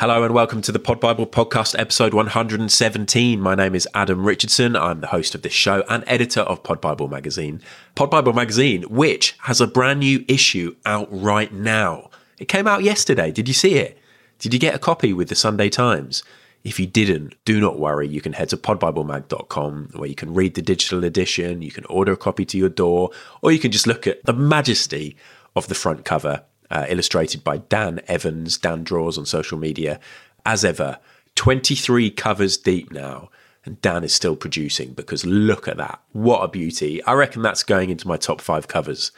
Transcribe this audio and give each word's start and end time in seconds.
Hello 0.00 0.22
and 0.22 0.32
welcome 0.32 0.62
to 0.62 0.70
the 0.70 0.78
Pod 0.78 1.00
Bible 1.00 1.26
Podcast, 1.26 1.76
episode 1.76 2.14
117. 2.14 3.40
My 3.40 3.56
name 3.56 3.74
is 3.74 3.88
Adam 3.94 4.24
Richardson. 4.24 4.76
I'm 4.76 5.00
the 5.00 5.08
host 5.08 5.34
of 5.34 5.42
this 5.42 5.52
show 5.52 5.82
and 5.88 6.04
editor 6.06 6.42
of 6.42 6.62
Pod 6.62 6.80
Bible 6.80 7.08
Magazine. 7.08 7.60
Pod 7.96 8.08
Bible 8.08 8.32
Magazine, 8.32 8.84
which 8.84 9.36
has 9.40 9.60
a 9.60 9.66
brand 9.66 9.98
new 9.98 10.24
issue 10.28 10.76
out 10.86 11.08
right 11.10 11.52
now. 11.52 12.10
It 12.38 12.46
came 12.46 12.68
out 12.68 12.84
yesterday. 12.84 13.32
Did 13.32 13.48
you 13.48 13.54
see 13.54 13.74
it? 13.74 13.98
Did 14.38 14.54
you 14.54 14.60
get 14.60 14.76
a 14.76 14.78
copy 14.78 15.12
with 15.12 15.30
the 15.30 15.34
Sunday 15.34 15.68
Times? 15.68 16.22
If 16.62 16.78
you 16.78 16.86
didn't, 16.86 17.34
do 17.44 17.60
not 17.60 17.80
worry. 17.80 18.06
You 18.06 18.20
can 18.20 18.34
head 18.34 18.50
to 18.50 18.56
podbiblemag.com 18.56 19.94
where 19.96 20.08
you 20.08 20.14
can 20.14 20.32
read 20.32 20.54
the 20.54 20.62
digital 20.62 21.02
edition, 21.02 21.60
you 21.60 21.72
can 21.72 21.84
order 21.86 22.12
a 22.12 22.16
copy 22.16 22.44
to 22.44 22.56
your 22.56 22.68
door, 22.68 23.10
or 23.42 23.50
you 23.50 23.58
can 23.58 23.72
just 23.72 23.88
look 23.88 24.06
at 24.06 24.24
the 24.24 24.32
majesty 24.32 25.16
of 25.56 25.66
the 25.66 25.74
front 25.74 26.04
cover 26.04 26.44
uh, 26.70 26.86
illustrated 26.88 27.44
by 27.44 27.58
Dan 27.58 28.00
Evans. 28.08 28.58
Dan 28.58 28.84
draws 28.84 29.18
on 29.18 29.26
social 29.26 29.58
media. 29.58 30.00
As 30.44 30.64
ever, 30.64 30.98
23 31.34 32.10
covers 32.10 32.56
deep 32.56 32.90
now, 32.90 33.30
and 33.64 33.80
Dan 33.80 34.04
is 34.04 34.14
still 34.14 34.36
producing 34.36 34.92
because 34.92 35.24
look 35.26 35.68
at 35.68 35.76
that. 35.76 36.00
What 36.12 36.42
a 36.42 36.48
beauty. 36.48 37.02
I 37.04 37.12
reckon 37.14 37.42
that's 37.42 37.62
going 37.62 37.90
into 37.90 38.08
my 38.08 38.16
top 38.16 38.40
five 38.40 38.68
covers. 38.68 39.12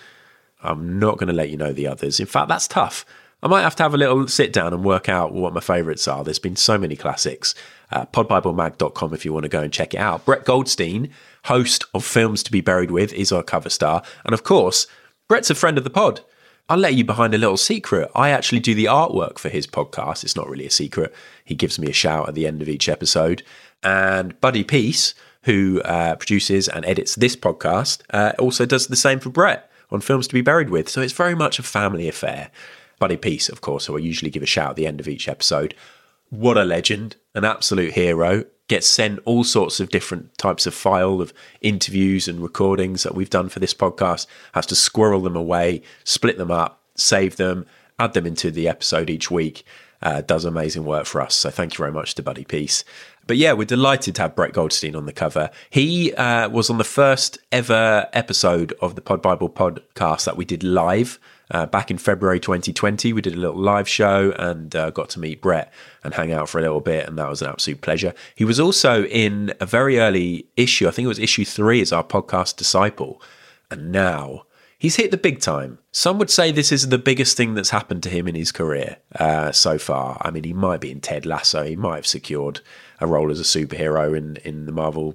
I'm 0.63 0.99
not 0.99 1.19
going 1.19 1.29
to 1.29 1.35
let 1.35 1.51
you 1.51 1.57
know 1.57 1.73
the 1.73 1.87
others. 1.87 2.21
In 2.21 2.27
fact, 2.27 2.49
that's 2.49 2.69
tough. 2.69 3.07
I 3.43 3.49
might 3.49 3.63
have 3.63 3.77
to 3.77 3.83
have 3.83 3.95
a 3.95 3.99
little 3.99 4.29
sit 4.29 4.53
down 4.53 4.75
and 4.75 4.85
work 4.85 5.09
out 5.09 5.33
what 5.33 5.55
my 5.55 5.61
favourites 5.61 6.07
are. 6.07 6.23
There's 6.23 6.39
been 6.39 6.57
so 6.57 6.77
many 6.77 6.95
classics. 6.95 7.55
Uh, 7.91 8.05
podbiblemag.com 8.07 9.15
if 9.15 9.25
you 9.25 9.33
want 9.33 9.45
to 9.45 9.49
go 9.49 9.63
and 9.63 9.73
check 9.73 9.95
it 9.95 9.99
out. 9.99 10.27
Brett 10.27 10.45
Goldstein, 10.45 11.11
host 11.45 11.85
of 11.95 12.05
Films 12.05 12.43
to 12.43 12.53
be 12.53 12.61
Buried 12.61 12.91
with, 12.91 13.13
is 13.15 13.33
our 13.33 13.43
cover 13.43 13.71
star. 13.71 14.03
And 14.25 14.35
of 14.35 14.45
course, 14.45 14.87
Brett's 15.27 15.49
a 15.49 15.55
friend 15.55 15.79
of 15.79 15.85
the 15.85 15.91
pod. 15.91 16.21
I'll 16.71 16.79
let 16.79 16.95
you 16.95 17.05
behind 17.05 17.35
a 17.35 17.39
little 17.39 17.57
secret. 17.57 18.13
I 18.15 18.31
actually 18.31 18.61
do 18.61 18.77
the 18.77 18.85
artwork 18.85 19.41
for 19.41 19.49
his 19.49 19.67
podcast. 19.67 20.23
It's 20.23 20.37
not 20.37 20.49
really 20.49 20.67
a 20.67 20.71
secret. 20.71 21.13
He 21.45 21.57
gives 21.57 21.81
me 21.81 21.89
a 21.89 21.93
shout 21.93 22.29
at 22.29 22.37
the 22.37 22.47
end 22.47 22.63
of 22.63 22.69
each 22.69 22.89
episode. 22.89 23.43
And 23.83 24.41
Buddy 24.41 24.63
Peace, 24.63 25.13
who 25.43 25.83
uh, 25.83 26.15
produces 26.15 26.69
and 26.69 26.85
edits 26.85 27.17
this 27.17 27.35
podcast, 27.35 28.03
uh, 28.11 28.35
also 28.39 28.67
does 28.67 28.87
the 28.87 28.95
same 28.95 29.19
for 29.19 29.31
Brett 29.31 29.69
on 29.91 30.01
Films 30.01 30.29
to 30.29 30.35
Be 30.35 30.43
Buried 30.43 30.71
With. 30.71 30.89
So 30.89 31.01
it's 31.01 31.13
very 31.13 31.35
much 31.35 31.59
a 31.59 31.65
family 31.65 32.07
affair. 32.07 32.53
Buddy 33.01 33.17
Peace, 33.17 33.49
of 33.49 33.63
course, 33.63 33.87
who 33.87 33.97
I 33.97 34.01
usually 34.01 34.31
give 34.31 34.45
a 34.45 34.47
shout 34.47 34.71
at 34.71 34.77
the 34.77 34.87
end 34.87 35.01
of 35.01 35.09
each 35.09 35.29
episode. 35.29 35.75
What 36.29 36.57
a 36.57 36.63
legend, 36.63 37.17
an 37.35 37.45
absolute 37.45 37.95
hero 37.95 38.45
gets 38.71 38.87
sent 38.87 39.19
all 39.25 39.43
sorts 39.43 39.81
of 39.81 39.89
different 39.89 40.39
types 40.39 40.65
of 40.65 40.73
file 40.73 41.21
of 41.21 41.35
interviews 41.61 42.29
and 42.29 42.41
recordings 42.41 43.03
that 43.03 43.17
we've 43.17 43.29
done 43.29 43.49
for 43.49 43.59
this 43.59 43.75
podcast, 43.75 44.29
has 44.55 44.65
to 44.65 44.77
squirrel 44.77 45.23
them 45.23 45.35
away, 45.35 45.83
split 46.05 46.39
them 46.39 46.53
up, 46.53 46.81
save 46.95 47.35
them, 47.35 47.67
add 47.99 48.13
them 48.13 48.29
into 48.29 48.49
the 48.49 48.69
episode 48.69 49.11
each 49.11 49.29
week. 49.29 49.65
Uh, 50.03 50.23
does 50.23 50.45
amazing 50.45 50.85
work 50.85 51.07
for 51.07 51.21
us. 51.21 51.35
So 51.35 51.51
thank 51.51 51.75
you 51.75 51.79
very 51.79 51.93
much 51.93 52.15
to 52.15 52.23
Buddy 52.23 52.45
Peace. 52.45 52.85
But 53.27 53.37
yeah, 53.37 53.53
we're 53.53 53.65
delighted 53.65 54.15
to 54.17 54.23
have 54.23 54.35
Brett 54.35 54.53
Goldstein 54.53 54.97
on 54.97 55.07
the 55.07 55.13
cover. 55.13 55.51
He 55.69 56.15
uh, 56.15 56.49
was 56.49 56.71
on 56.71 56.79
the 56.79 56.85
first 56.85 57.39
ever 57.53 58.09
episode 58.13 58.73
of 58.81 58.95
the 58.95 59.03
Pod 59.03 59.23
Bible 59.23 59.51
podcast 59.51 60.25
that 60.25 60.37
we 60.37 60.45
did 60.45 60.63
live 60.63 61.19
uh, 61.51 61.67
back 61.67 61.91
in 61.91 61.99
February 61.99 62.39
2020, 62.39 63.13
we 63.13 63.21
did 63.21 63.35
a 63.35 63.39
little 63.39 63.59
live 63.59 63.89
show 63.89 64.33
and 64.39 64.75
uh, 64.77 64.91
got 64.91 65.11
to 65.11 65.21
meet 65.21 65.43
Brett 65.43 65.73
and 66.05 66.15
hang 66.15 66.33
out 66.33 66.49
for 66.49 66.59
a 66.59 66.63
little 66.63 66.81
bit, 66.81 67.09
and 67.09 67.19
that 67.19 67.29
was 67.29 67.43
an 67.43 67.49
absolute 67.49 67.81
pleasure. 67.81 68.15
He 68.37 68.45
was 68.45 68.61
also 68.61 69.05
in 69.05 69.53
a 69.61 69.67
very 69.67 69.99
early 69.99 70.47
issue, 70.57 70.87
I 70.87 70.93
think 70.93 71.07
it 71.07 71.09
was 71.09 71.19
issue 71.19 71.45
three, 71.45 71.81
as 71.81 71.93
our 71.93 72.05
podcast 72.05 72.57
disciple, 72.57 73.21
and 73.71 73.91
now 73.91 74.45
he's 74.81 74.97
hit 74.97 75.13
the 75.13 75.17
big 75.17 75.39
time. 75.39 75.79
Some 75.93 76.19
would 76.19 76.31
say 76.31 76.51
this 76.51 76.73
is 76.73 76.89
the 76.89 76.99
biggest 76.99 77.37
thing 77.37 77.55
that's 77.55 77.71
happened 77.71 78.03
to 78.03 78.09
him 78.09 78.27
in 78.27 78.35
his 78.35 78.51
career 78.51 78.97
uh, 79.15 79.53
so 79.53 79.79
far. 79.79 80.17
I 80.23 80.33
mean, 80.33 80.43
he 80.43 80.53
might 80.53 80.81
be 80.81 80.91
in 80.91 81.01
Ted 81.01 81.25
Lasso, 81.25 81.63
he 81.63 81.77
might 81.77 81.97
have 81.97 82.07
secured 82.07 82.61
a 83.01 83.07
role 83.07 83.31
as 83.31 83.39
a 83.39 83.45
superhero 83.45 84.17
in 84.17 84.37
in 84.39 84.67
the 84.67 84.73
Marvel 84.73 85.15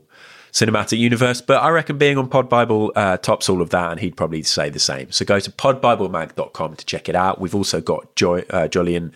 cinematic 0.55 0.97
universe. 0.97 1.41
But 1.41 1.61
I 1.61 1.69
reckon 1.69 1.97
being 1.97 2.17
on 2.17 2.29
Pod 2.29 2.47
Bible 2.47 2.93
uh, 2.95 3.17
tops 3.17 3.49
all 3.49 3.61
of 3.61 3.71
that, 3.71 3.91
and 3.91 3.99
he'd 3.99 4.15
probably 4.15 4.41
say 4.43 4.69
the 4.69 4.79
same. 4.79 5.11
So 5.11 5.25
go 5.25 5.39
to 5.39 5.51
podbiblemag.com 5.51 6.75
to 6.77 6.85
check 6.85 7.09
it 7.09 7.15
out. 7.15 7.41
We've 7.41 7.53
also 7.53 7.81
got 7.81 8.15
Joy, 8.15 8.45
uh, 8.49 8.67
Jolyon 8.67 9.11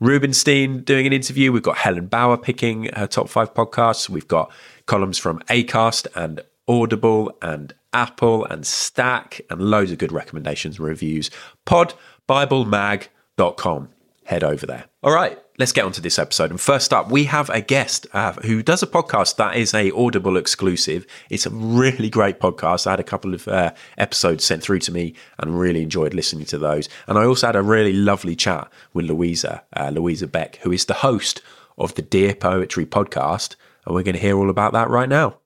Rubinstein 0.00 0.82
doing 0.82 1.06
an 1.06 1.12
interview. 1.12 1.52
We've 1.52 1.62
got 1.62 1.78
Helen 1.78 2.06
Bauer 2.06 2.36
picking 2.36 2.84
her 2.94 3.06
top 3.06 3.28
five 3.28 3.52
podcasts. 3.52 4.08
We've 4.08 4.28
got 4.28 4.50
columns 4.86 5.18
from 5.18 5.40
Acast 5.48 6.06
and 6.14 6.42
Audible 6.68 7.36
and 7.42 7.74
Apple 7.92 8.44
and 8.44 8.64
Stack 8.66 9.40
and 9.50 9.60
loads 9.60 9.92
of 9.92 9.98
good 9.98 10.12
recommendations 10.12 10.78
and 10.78 10.86
reviews. 10.86 11.30
Podbiblemag.com. 11.66 13.88
Head 14.24 14.44
over 14.44 14.66
there. 14.66 14.84
All 15.02 15.14
right 15.14 15.38
let's 15.58 15.72
get 15.72 15.84
on 15.84 15.92
to 15.92 16.00
this 16.00 16.18
episode. 16.18 16.50
And 16.50 16.60
first 16.60 16.92
up, 16.92 17.10
we 17.10 17.24
have 17.24 17.50
a 17.50 17.60
guest 17.60 18.06
uh, 18.12 18.32
who 18.32 18.62
does 18.62 18.82
a 18.82 18.86
podcast 18.86 19.36
that 19.36 19.56
is 19.56 19.74
a 19.74 19.90
Audible 19.92 20.36
exclusive. 20.36 21.06
It's 21.30 21.46
a 21.46 21.50
really 21.50 22.10
great 22.10 22.40
podcast. 22.40 22.86
I 22.86 22.90
had 22.90 23.00
a 23.00 23.04
couple 23.04 23.34
of 23.34 23.48
uh, 23.48 23.72
episodes 23.98 24.44
sent 24.44 24.62
through 24.62 24.80
to 24.80 24.92
me 24.92 25.14
and 25.38 25.58
really 25.58 25.82
enjoyed 25.82 26.14
listening 26.14 26.46
to 26.46 26.58
those. 26.58 26.88
And 27.06 27.18
I 27.18 27.24
also 27.24 27.46
had 27.46 27.56
a 27.56 27.62
really 27.62 27.92
lovely 27.92 28.36
chat 28.36 28.70
with 28.92 29.06
Louisa, 29.06 29.62
uh, 29.74 29.90
Louisa 29.90 30.26
Beck, 30.26 30.56
who 30.56 30.72
is 30.72 30.86
the 30.86 30.94
host 30.94 31.40
of 31.78 31.94
the 31.94 32.02
Dear 32.02 32.34
Poetry 32.34 32.86
podcast. 32.86 33.56
And 33.84 33.94
we're 33.94 34.02
going 34.02 34.16
to 34.16 34.20
hear 34.20 34.36
all 34.36 34.50
about 34.50 34.72
that 34.72 34.90
right 34.90 35.08
now. 35.08 35.38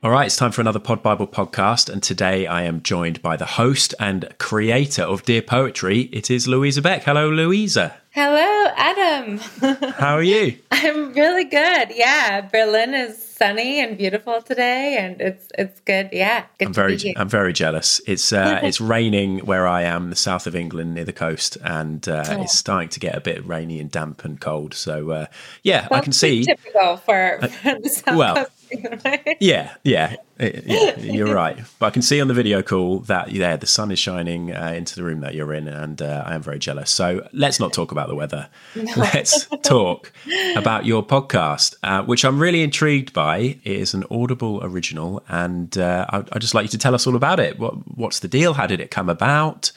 All 0.00 0.12
right, 0.12 0.26
it's 0.26 0.36
time 0.36 0.52
for 0.52 0.60
another 0.60 0.78
Pod 0.78 1.02
Bible 1.02 1.26
podcast, 1.26 1.88
and 1.88 2.00
today 2.00 2.46
I 2.46 2.62
am 2.62 2.84
joined 2.84 3.20
by 3.20 3.36
the 3.36 3.44
host 3.44 3.96
and 3.98 4.32
creator 4.38 5.02
of 5.02 5.24
Dear 5.24 5.42
Poetry. 5.42 6.02
It 6.12 6.30
is 6.30 6.46
Louisa 6.46 6.80
Beck. 6.80 7.02
Hello, 7.02 7.28
Louisa. 7.28 7.96
Hello, 8.10 8.72
Adam. 8.76 9.38
How 9.94 10.14
are 10.14 10.22
you? 10.22 10.56
I'm 10.70 11.12
really 11.14 11.42
good. 11.42 11.90
Yeah, 11.96 12.42
Berlin 12.42 12.94
is 12.94 13.20
sunny 13.20 13.80
and 13.80 13.98
beautiful 13.98 14.40
today, 14.40 14.98
and 15.00 15.20
it's 15.20 15.48
it's 15.58 15.80
good. 15.80 16.10
Yeah, 16.12 16.44
good 16.60 16.68
I'm 16.68 16.74
very 16.74 17.16
I'm 17.16 17.28
very 17.28 17.52
jealous. 17.52 18.00
It's 18.06 18.32
uh, 18.32 18.60
it's 18.64 18.80
raining 18.80 19.40
where 19.40 19.66
I 19.66 19.82
am, 19.82 20.10
the 20.10 20.16
south 20.16 20.46
of 20.46 20.54
England, 20.54 20.94
near 20.94 21.06
the 21.06 21.12
coast, 21.12 21.58
and 21.64 22.08
uh, 22.08 22.24
oh. 22.28 22.42
it's 22.42 22.56
starting 22.56 22.88
to 22.90 23.00
get 23.00 23.16
a 23.16 23.20
bit 23.20 23.44
rainy 23.44 23.80
and 23.80 23.90
damp 23.90 24.24
and 24.24 24.40
cold. 24.40 24.74
So 24.74 25.10
uh, 25.10 25.26
yeah, 25.64 25.88
I 25.90 26.00
can 26.02 26.12
see 26.12 26.44
typical 26.44 26.98
for, 26.98 27.40
for 27.62 27.80
the 27.80 27.88
south 27.88 28.16
well, 28.16 28.34
coast 28.36 28.57
yeah, 29.40 29.74
yeah, 29.84 30.16
yeah, 30.38 30.98
you're 30.98 31.34
right. 31.34 31.58
But 31.78 31.86
I 31.86 31.90
can 31.90 32.02
see 32.02 32.20
on 32.20 32.28
the 32.28 32.34
video 32.34 32.62
call 32.62 33.00
that 33.00 33.32
yeah, 33.32 33.56
the 33.56 33.66
sun 33.66 33.90
is 33.90 33.98
shining 33.98 34.54
uh, 34.54 34.72
into 34.76 34.94
the 34.94 35.02
room 35.02 35.20
that 35.20 35.34
you're 35.34 35.52
in, 35.52 35.68
and 35.68 36.00
uh, 36.00 36.24
I 36.26 36.34
am 36.34 36.42
very 36.42 36.58
jealous. 36.58 36.90
So 36.90 37.26
let's 37.32 37.58
not 37.58 37.72
talk 37.72 37.92
about 37.92 38.08
the 38.08 38.14
weather. 38.14 38.48
No. 38.74 38.92
Let's 38.96 39.46
talk 39.62 40.12
about 40.56 40.84
your 40.84 41.04
podcast, 41.04 41.76
uh, 41.82 42.02
which 42.02 42.24
I'm 42.24 42.38
really 42.38 42.62
intrigued 42.62 43.12
by. 43.12 43.58
It 43.64 43.66
is 43.72 43.94
an 43.94 44.04
Audible 44.10 44.60
original, 44.62 45.22
and 45.28 45.76
uh, 45.78 46.06
I, 46.08 46.18
would 46.18 46.40
just 46.40 46.54
like 46.54 46.64
you 46.64 46.70
to 46.70 46.78
tell 46.78 46.94
us 46.94 47.06
all 47.06 47.16
about 47.16 47.40
it. 47.40 47.58
What, 47.58 47.74
what's 47.96 48.20
the 48.20 48.28
deal? 48.28 48.54
How 48.54 48.66
did 48.66 48.80
it 48.80 48.90
come 48.90 49.08
about? 49.08 49.72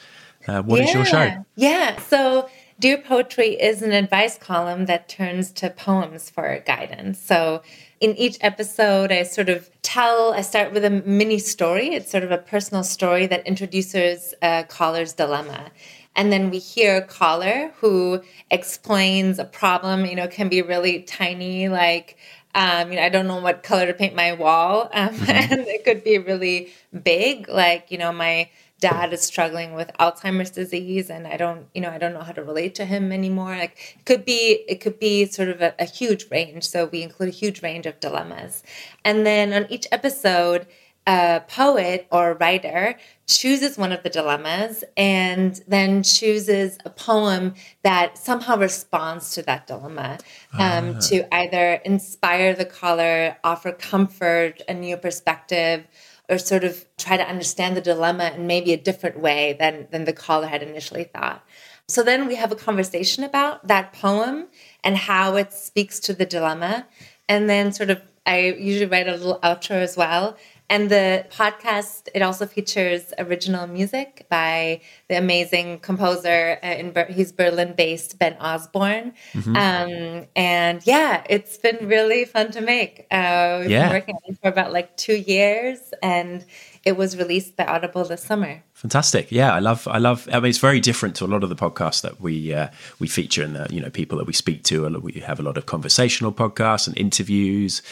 Uh, 0.46 0.62
what 0.62 0.80
yeah. 0.80 0.84
is 0.84 0.94
your 0.94 1.04
show? 1.04 1.44
Yeah, 1.56 1.98
so. 2.00 2.48
Dear 2.80 2.98
Poetry 2.98 3.50
is 3.50 3.80
an 3.82 3.92
advice 3.92 4.36
column 4.36 4.86
that 4.86 5.08
turns 5.08 5.52
to 5.52 5.70
poems 5.70 6.28
for 6.30 6.60
guidance. 6.66 7.20
So 7.20 7.62
in 8.02 8.16
each 8.16 8.36
episode, 8.40 9.12
I 9.12 9.22
sort 9.22 9.48
of 9.48 9.70
tell, 9.82 10.34
I 10.34 10.40
start 10.40 10.72
with 10.72 10.84
a 10.84 10.90
mini 10.90 11.38
story. 11.38 11.94
It's 11.94 12.10
sort 12.10 12.24
of 12.24 12.32
a 12.32 12.36
personal 12.36 12.82
story 12.82 13.28
that 13.28 13.46
introduces 13.46 14.34
a 14.42 14.64
caller's 14.68 15.12
dilemma. 15.12 15.70
And 16.16 16.32
then 16.32 16.50
we 16.50 16.58
hear 16.58 16.96
a 16.96 17.02
caller 17.02 17.72
who 17.76 18.20
explains 18.50 19.38
a 19.38 19.44
problem, 19.44 20.04
you 20.04 20.16
know, 20.16 20.26
can 20.26 20.48
be 20.48 20.62
really 20.62 21.02
tiny, 21.02 21.68
like, 21.68 22.16
um, 22.56 22.90
you 22.90 22.96
know, 22.96 23.04
I 23.04 23.08
don't 23.08 23.28
know 23.28 23.40
what 23.40 23.62
color 23.62 23.86
to 23.86 23.94
paint 23.94 24.16
my 24.16 24.32
wall. 24.32 24.90
Um, 24.92 25.08
mm-hmm. 25.14 25.52
And 25.52 25.60
it 25.68 25.84
could 25.84 26.02
be 26.02 26.18
really 26.18 26.72
big, 27.04 27.48
like, 27.48 27.92
you 27.92 27.98
know, 27.98 28.10
my 28.10 28.50
dad 28.82 29.12
is 29.12 29.22
struggling 29.22 29.74
with 29.74 29.92
Alzheimer's 30.00 30.50
disease 30.50 31.08
and 31.08 31.24
I 31.24 31.36
don't, 31.36 31.66
you 31.72 31.80
know, 31.80 31.90
I 31.90 31.98
don't 31.98 32.12
know 32.12 32.22
how 32.22 32.32
to 32.32 32.42
relate 32.42 32.74
to 32.74 32.84
him 32.84 33.12
anymore. 33.12 33.56
Like 33.56 33.96
it 33.96 34.04
could 34.04 34.24
be, 34.24 34.64
it 34.68 34.80
could 34.80 34.98
be 34.98 35.24
sort 35.26 35.48
of 35.48 35.62
a, 35.62 35.72
a 35.78 35.84
huge 35.84 36.26
range. 36.32 36.68
So 36.68 36.86
we 36.86 37.02
include 37.02 37.28
a 37.28 37.32
huge 37.32 37.62
range 37.62 37.86
of 37.86 38.00
dilemmas. 38.00 38.64
And 39.04 39.24
then 39.24 39.52
on 39.52 39.70
each 39.70 39.86
episode, 39.92 40.66
a 41.06 41.42
poet 41.48 42.06
or 42.10 42.34
writer 42.34 42.96
chooses 43.26 43.78
one 43.78 43.92
of 43.92 44.02
the 44.02 44.10
dilemmas 44.10 44.84
and 44.96 45.60
then 45.66 46.02
chooses 46.02 46.76
a 46.84 46.90
poem 46.90 47.54
that 47.82 48.18
somehow 48.18 48.56
responds 48.56 49.34
to 49.34 49.42
that 49.42 49.66
dilemma 49.66 50.18
um, 50.54 50.94
ah. 50.96 51.00
to 51.00 51.34
either 51.34 51.74
inspire 51.84 52.54
the 52.54 52.64
caller, 52.64 53.36
offer 53.42 53.72
comfort, 53.72 54.60
a 54.68 54.74
new 54.74 54.96
perspective, 54.96 55.86
or 56.28 56.38
sort 56.38 56.64
of 56.64 56.84
try 56.96 57.16
to 57.16 57.28
understand 57.28 57.76
the 57.76 57.80
dilemma 57.80 58.32
in 58.34 58.46
maybe 58.46 58.72
a 58.72 58.76
different 58.76 59.18
way 59.18 59.56
than, 59.58 59.88
than 59.90 60.04
the 60.04 60.12
caller 60.12 60.46
had 60.46 60.62
initially 60.62 61.04
thought. 61.04 61.44
So 61.88 62.02
then 62.02 62.26
we 62.26 62.36
have 62.36 62.52
a 62.52 62.56
conversation 62.56 63.24
about 63.24 63.66
that 63.68 63.92
poem 63.92 64.48
and 64.84 64.96
how 64.96 65.36
it 65.36 65.52
speaks 65.52 65.98
to 66.00 66.14
the 66.14 66.24
dilemma. 66.24 66.86
And 67.28 67.50
then, 67.50 67.72
sort 67.72 67.90
of, 67.90 68.00
I 68.24 68.38
usually 68.58 68.86
write 68.86 69.08
a 69.08 69.12
little 69.12 69.40
outro 69.40 69.72
as 69.72 69.96
well. 69.96 70.36
And 70.72 70.88
the 70.88 71.26
podcast, 71.28 72.08
it 72.14 72.22
also 72.22 72.46
features 72.46 73.12
original 73.18 73.66
music 73.66 74.24
by 74.30 74.80
the 75.08 75.18
amazing 75.18 75.80
composer, 75.80 76.58
uh, 76.64 76.66
in 76.66 76.92
Ber- 76.92 77.12
he's 77.12 77.30
Berlin 77.30 77.74
based 77.76 78.18
Ben 78.18 78.38
Osborne. 78.40 79.12
Mm-hmm. 79.34 79.54
Um, 79.54 80.26
and 80.34 80.80
yeah, 80.86 81.24
it's 81.28 81.58
been 81.58 81.76
really 81.86 82.24
fun 82.24 82.52
to 82.52 82.62
make. 82.62 83.06
Uh, 83.10 83.58
we've 83.60 83.70
yeah. 83.70 83.88
been 83.88 83.96
working 83.96 84.14
on 84.14 84.32
it 84.32 84.38
for 84.40 84.48
about 84.48 84.72
like 84.72 84.96
two 84.96 85.18
years 85.18 85.92
and 86.02 86.42
it 86.86 86.96
was 86.96 87.18
released 87.18 87.54
by 87.54 87.66
Audible 87.66 88.04
this 88.06 88.22
summer. 88.22 88.62
Fantastic. 88.72 89.30
Yeah, 89.30 89.54
I 89.54 89.58
love. 89.58 89.86
I 89.86 89.98
love. 89.98 90.26
I 90.32 90.40
mean, 90.40 90.48
it's 90.48 90.58
very 90.58 90.80
different 90.80 91.16
to 91.16 91.26
a 91.26 91.28
lot 91.28 91.44
of 91.44 91.50
the 91.50 91.54
podcasts 91.54 92.00
that 92.00 92.18
we 92.18 92.54
uh, 92.54 92.68
we 92.98 93.08
feature 93.08 93.44
and 93.44 93.54
the 93.54 93.66
you 93.70 93.80
know 93.80 93.90
people 93.90 94.16
that 94.18 94.26
we 94.26 94.32
speak 94.32 94.64
to. 94.64 94.88
We 94.98 95.20
have 95.20 95.38
a 95.38 95.42
lot 95.42 95.58
of 95.58 95.66
conversational 95.66 96.32
podcasts 96.32 96.88
and 96.88 96.98
interviews. 96.98 97.82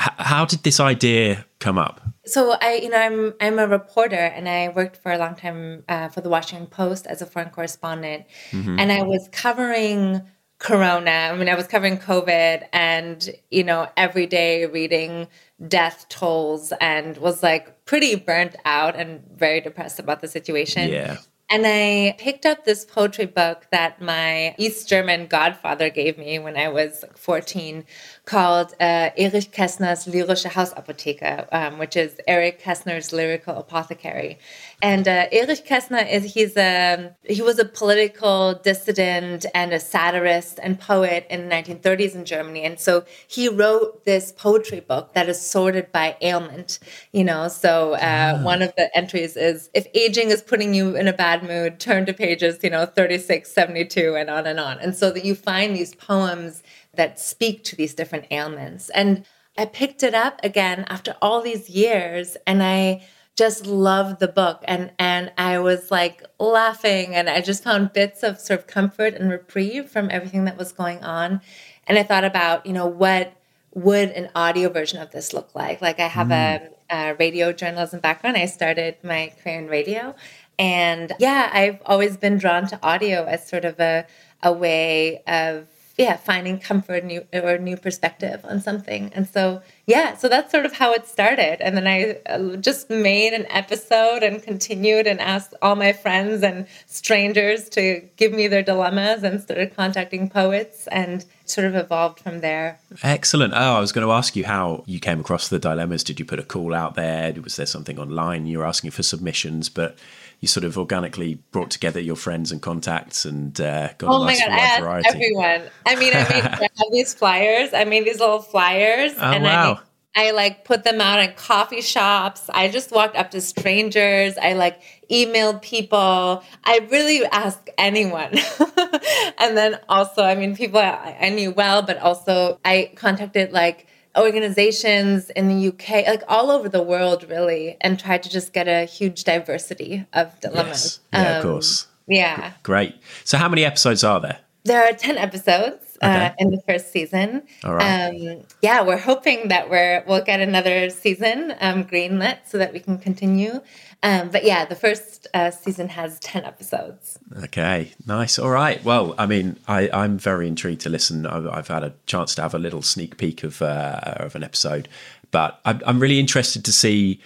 How 0.00 0.46
did 0.46 0.62
this 0.62 0.80
idea 0.80 1.44
come 1.58 1.76
up? 1.76 2.00
So 2.24 2.56
I, 2.60 2.76
you 2.76 2.88
know, 2.88 2.96
I'm 2.96 3.34
I'm 3.38 3.58
a 3.58 3.66
reporter 3.66 4.16
and 4.16 4.48
I 4.48 4.68
worked 4.68 4.96
for 4.96 5.12
a 5.12 5.18
long 5.18 5.34
time 5.34 5.84
uh, 5.88 6.08
for 6.08 6.22
the 6.22 6.30
Washington 6.30 6.66
Post 6.66 7.06
as 7.06 7.20
a 7.20 7.26
foreign 7.26 7.50
correspondent, 7.50 8.24
mm-hmm. 8.50 8.78
and 8.78 8.90
I 8.90 9.02
was 9.02 9.28
covering 9.30 10.22
Corona. 10.58 11.10
I 11.10 11.36
mean, 11.36 11.50
I 11.50 11.54
was 11.54 11.66
covering 11.66 11.98
COVID, 11.98 12.66
and 12.72 13.28
you 13.50 13.62
know, 13.62 13.88
every 13.96 14.26
day 14.26 14.64
reading 14.64 15.28
death 15.68 16.06
tolls 16.08 16.72
and 16.80 17.18
was 17.18 17.42
like 17.42 17.84
pretty 17.84 18.14
burnt 18.14 18.56
out 18.64 18.96
and 18.96 19.22
very 19.36 19.60
depressed 19.60 19.98
about 19.98 20.22
the 20.22 20.28
situation. 20.28 20.88
Yeah. 20.88 21.18
And 21.52 21.64
I 21.66 22.14
picked 22.16 22.46
up 22.46 22.64
this 22.64 22.84
poetry 22.84 23.26
book 23.26 23.66
that 23.72 24.00
my 24.00 24.54
East 24.56 24.88
German 24.88 25.26
godfather 25.26 25.90
gave 25.90 26.16
me 26.16 26.38
when 26.38 26.56
I 26.56 26.68
was 26.68 27.04
14 27.16 27.84
called 28.24 28.74
uh, 28.80 29.10
Erich 29.16 29.52
Kästner's 29.52 30.06
Lyrische 30.06 30.50
Hausapotheke, 30.50 31.46
um, 31.52 31.78
which 31.78 31.96
is 31.96 32.20
Eric 32.26 32.62
Kästner's 32.62 33.12
lyrical 33.12 33.56
apothecary. 33.56 34.38
And 34.82 35.06
uh, 35.06 35.26
Erich 35.32 35.66
Kästner 35.66 36.10
is 36.10 36.34
he's 36.34 36.56
a 36.56 37.14
he 37.24 37.42
was 37.42 37.58
a 37.58 37.64
political 37.64 38.54
dissident 38.54 39.46
and 39.54 39.72
a 39.72 39.80
satirist 39.80 40.58
and 40.62 40.78
poet 40.80 41.26
in 41.28 41.48
the 41.48 41.54
1930s 41.54 42.14
in 42.14 42.24
Germany. 42.24 42.62
And 42.62 42.78
so 42.78 43.04
he 43.26 43.48
wrote 43.48 44.04
this 44.04 44.32
poetry 44.32 44.80
book 44.80 45.14
that 45.14 45.28
is 45.28 45.40
sorted 45.40 45.92
by 45.92 46.16
ailment. 46.22 46.78
You 47.12 47.24
know, 47.24 47.48
so 47.48 47.94
uh, 47.94 48.38
ah. 48.38 48.42
one 48.42 48.62
of 48.62 48.72
the 48.76 48.96
entries 48.96 49.36
is 49.36 49.70
if 49.74 49.86
aging 49.94 50.30
is 50.30 50.42
putting 50.42 50.72
you 50.72 50.96
in 50.96 51.08
a 51.08 51.12
bad 51.12 51.42
mood, 51.42 51.80
turn 51.80 52.06
to 52.06 52.14
pages 52.14 52.58
you 52.62 52.70
know 52.70 52.86
36, 52.86 53.50
72, 53.50 54.14
and 54.14 54.30
on 54.30 54.46
and 54.46 54.60
on. 54.60 54.78
And 54.78 54.94
so 54.94 55.10
that 55.10 55.24
you 55.24 55.34
find 55.34 55.74
these 55.74 55.94
poems 55.94 56.62
that 56.94 57.20
speak 57.20 57.64
to 57.64 57.76
these 57.76 57.94
different 57.94 58.26
ailments. 58.30 58.90
And 58.90 59.24
I 59.56 59.64
picked 59.66 60.02
it 60.02 60.14
up 60.14 60.40
again 60.42 60.84
after 60.88 61.16
all 61.20 61.42
these 61.42 61.68
years, 61.68 62.36
and 62.46 62.62
I 62.62 63.02
just 63.40 63.66
loved 63.66 64.20
the 64.20 64.28
book. 64.28 64.62
And 64.66 64.92
and 64.98 65.32
I 65.38 65.60
was 65.60 65.90
like 65.90 66.22
laughing 66.38 67.14
and 67.14 67.26
I 67.28 67.40
just 67.40 67.64
found 67.64 67.94
bits 67.94 68.22
of 68.22 68.38
sort 68.38 68.60
of 68.60 68.66
comfort 68.66 69.14
and 69.14 69.30
reprieve 69.30 69.88
from 69.88 70.10
everything 70.10 70.44
that 70.44 70.58
was 70.58 70.72
going 70.72 71.02
on. 71.02 71.40
And 71.86 71.98
I 71.98 72.02
thought 72.02 72.24
about 72.24 72.66
you 72.66 72.74
know 72.74 72.86
what 72.86 73.32
would 73.72 74.10
an 74.10 74.28
audio 74.34 74.68
version 74.68 75.00
of 75.00 75.10
this 75.12 75.32
look 75.32 75.54
like? 75.54 75.80
Like 75.80 76.00
I 76.00 76.08
have 76.08 76.28
mm. 76.28 76.70
a, 76.90 76.94
a 76.94 77.14
radio 77.14 77.50
journalism 77.52 78.00
background. 78.00 78.36
I 78.36 78.44
started 78.44 78.96
my 79.02 79.32
career 79.42 79.58
in 79.58 79.68
radio. 79.68 80.14
And 80.58 81.14
yeah 81.18 81.48
I've 81.50 81.80
always 81.86 82.18
been 82.18 82.36
drawn 82.36 82.66
to 82.66 82.78
audio 82.82 83.24
as 83.24 83.48
sort 83.48 83.64
of 83.64 83.80
a 83.80 84.06
a 84.42 84.52
way 84.52 85.22
of 85.26 85.66
yeah 86.00 86.16
finding 86.16 86.58
comfort 86.58 87.04
new 87.04 87.24
or 87.32 87.58
new 87.58 87.76
perspective 87.76 88.40
on 88.44 88.60
something. 88.60 89.12
And 89.14 89.28
so 89.28 89.62
yeah 89.86 90.16
so 90.16 90.28
that's 90.28 90.50
sort 90.50 90.66
of 90.66 90.72
how 90.72 90.92
it 90.92 91.06
started. 91.06 91.60
And 91.60 91.76
then 91.76 91.86
i 91.86 92.18
uh, 92.26 92.56
just 92.56 92.90
made 92.90 93.32
an 93.32 93.46
episode 93.50 94.22
and 94.22 94.42
continued 94.42 95.06
and 95.06 95.20
asked 95.20 95.54
all 95.62 95.76
my 95.76 95.92
friends 95.92 96.42
and 96.42 96.66
strangers 96.86 97.68
to 97.70 98.02
give 98.16 98.32
me 98.32 98.48
their 98.48 98.62
dilemmas 98.62 99.22
and 99.22 99.40
started 99.40 99.76
contacting 99.76 100.28
poets 100.28 100.86
and 100.88 101.24
sort 101.44 101.66
of 101.66 101.74
evolved 101.74 102.20
from 102.20 102.40
there. 102.40 102.78
Excellent. 103.02 103.52
Oh 103.54 103.76
i 103.76 103.80
was 103.80 103.92
going 103.92 104.06
to 104.06 104.12
ask 104.12 104.36
you 104.36 104.44
how 104.44 104.84
you 104.86 105.00
came 105.00 105.20
across 105.20 105.48
the 105.48 105.58
dilemmas. 105.58 106.04
Did 106.04 106.18
you 106.18 106.24
put 106.24 106.38
a 106.38 106.44
call 106.44 106.74
out 106.74 106.94
there? 106.94 107.32
Was 107.42 107.56
there 107.56 107.66
something 107.66 107.98
online 107.98 108.46
you 108.46 108.58
were 108.58 108.66
asking 108.66 108.92
for 108.92 109.02
submissions? 109.02 109.68
But 109.68 109.98
you 110.40 110.48
sort 110.48 110.64
of 110.64 110.78
organically 110.78 111.34
brought 111.52 111.70
together 111.70 112.00
your 112.00 112.16
friends 112.16 112.50
and 112.50 112.62
contacts 112.62 113.26
and 113.26 113.60
uh, 113.60 113.88
got 113.98 114.10
oh 114.10 114.22
a 114.22 114.26
nice 114.26 114.40
my 114.40 114.80
God. 114.80 115.02
Everyone. 115.06 115.62
I 115.86 115.96
mean, 115.96 116.12
I 116.14 116.22
made 116.22 116.44
I 116.44 116.68
have 116.78 116.92
these 116.92 117.12
flyers. 117.12 117.74
I 117.74 117.84
made 117.84 118.06
these 118.06 118.20
little 118.20 118.40
flyers. 118.40 119.12
Oh, 119.18 119.32
and 119.32 119.44
wow. 119.44 119.80
I, 120.14 120.28
I 120.28 120.30
like 120.30 120.64
put 120.64 120.82
them 120.82 121.00
out 121.00 121.20
in 121.20 121.34
coffee 121.34 121.82
shops. 121.82 122.48
I 122.48 122.68
just 122.68 122.90
walked 122.90 123.16
up 123.16 123.30
to 123.32 123.40
strangers. 123.42 124.38
I 124.38 124.54
like 124.54 124.80
emailed 125.10 125.60
people. 125.60 126.42
I 126.64 126.88
really 126.90 127.24
asked 127.26 127.68
anyone. 127.76 128.32
and 129.38 129.56
then 129.56 129.78
also, 129.90 130.22
I 130.22 130.34
mean, 130.36 130.56
people 130.56 130.80
I, 130.80 131.18
I 131.20 131.28
knew 131.28 131.50
well, 131.50 131.82
but 131.82 131.98
also 131.98 132.58
I 132.64 132.92
contacted 132.96 133.52
like 133.52 133.88
organizations 134.16 135.30
in 135.30 135.48
the 135.48 135.68
UK, 135.68 136.06
like 136.06 136.22
all 136.28 136.50
over 136.50 136.68
the 136.68 136.82
world, 136.82 137.26
really, 137.28 137.76
and 137.80 137.98
tried 137.98 138.22
to 138.24 138.28
just 138.28 138.52
get 138.52 138.68
a 138.68 138.84
huge 138.84 139.24
diversity 139.24 140.06
of 140.12 140.38
dilemmas. 140.40 141.00
Yes. 141.12 141.24
Yeah, 141.24 141.30
um, 141.30 141.36
of 141.36 141.42
course. 141.42 141.86
Yeah. 142.06 142.52
Great. 142.62 142.96
So, 143.24 143.38
how 143.38 143.48
many 143.48 143.64
episodes 143.64 144.02
are 144.02 144.20
there? 144.20 144.38
There 144.64 144.84
are 144.84 144.92
10 144.92 145.16
episodes. 145.16 145.89
Uh, 146.02 146.06
okay. 146.06 146.26
Uh, 146.26 146.32
in 146.38 146.50
the 146.50 146.60
first 146.62 146.92
season, 146.92 147.42
All 147.64 147.74
right. 147.74 148.08
Um, 148.08 148.44
yeah, 148.62 148.82
we're 148.82 148.96
hoping 148.96 149.48
that 149.48 149.68
we're 149.68 150.02
we'll 150.06 150.24
get 150.24 150.40
another 150.40 150.90
season 150.90 151.54
um, 151.60 151.84
greenlit 151.84 152.38
so 152.46 152.58
that 152.58 152.72
we 152.72 152.80
can 152.80 152.98
continue. 152.98 153.60
Um, 154.02 154.30
but 154.30 154.44
yeah, 154.44 154.64
the 154.64 154.74
first 154.74 155.26
uh, 155.34 155.50
season 155.50 155.90
has 155.90 156.18
10 156.20 156.44
episodes. 156.44 157.18
Okay, 157.44 157.92
nice. 158.06 158.38
All 158.38 158.48
right. 158.48 158.82
Well, 158.82 159.14
I 159.18 159.26
mean, 159.26 159.58
I, 159.68 159.90
I'm 159.92 160.16
very 160.18 160.48
intrigued 160.48 160.80
to 160.82 160.88
listen. 160.88 161.26
I've, 161.26 161.46
I've 161.46 161.68
had 161.68 161.84
a 161.84 161.92
chance 162.06 162.34
to 162.36 162.42
have 162.42 162.54
a 162.54 162.58
little 162.58 162.80
sneak 162.80 163.18
peek 163.18 163.44
of, 163.44 163.60
uh, 163.60 164.00
of 164.16 164.34
an 164.34 164.42
episode, 164.42 164.88
but 165.30 165.60
I'm, 165.66 165.82
I'm 165.84 166.00
really 166.00 166.18
interested 166.18 166.64
to 166.64 166.72
see 166.72 167.20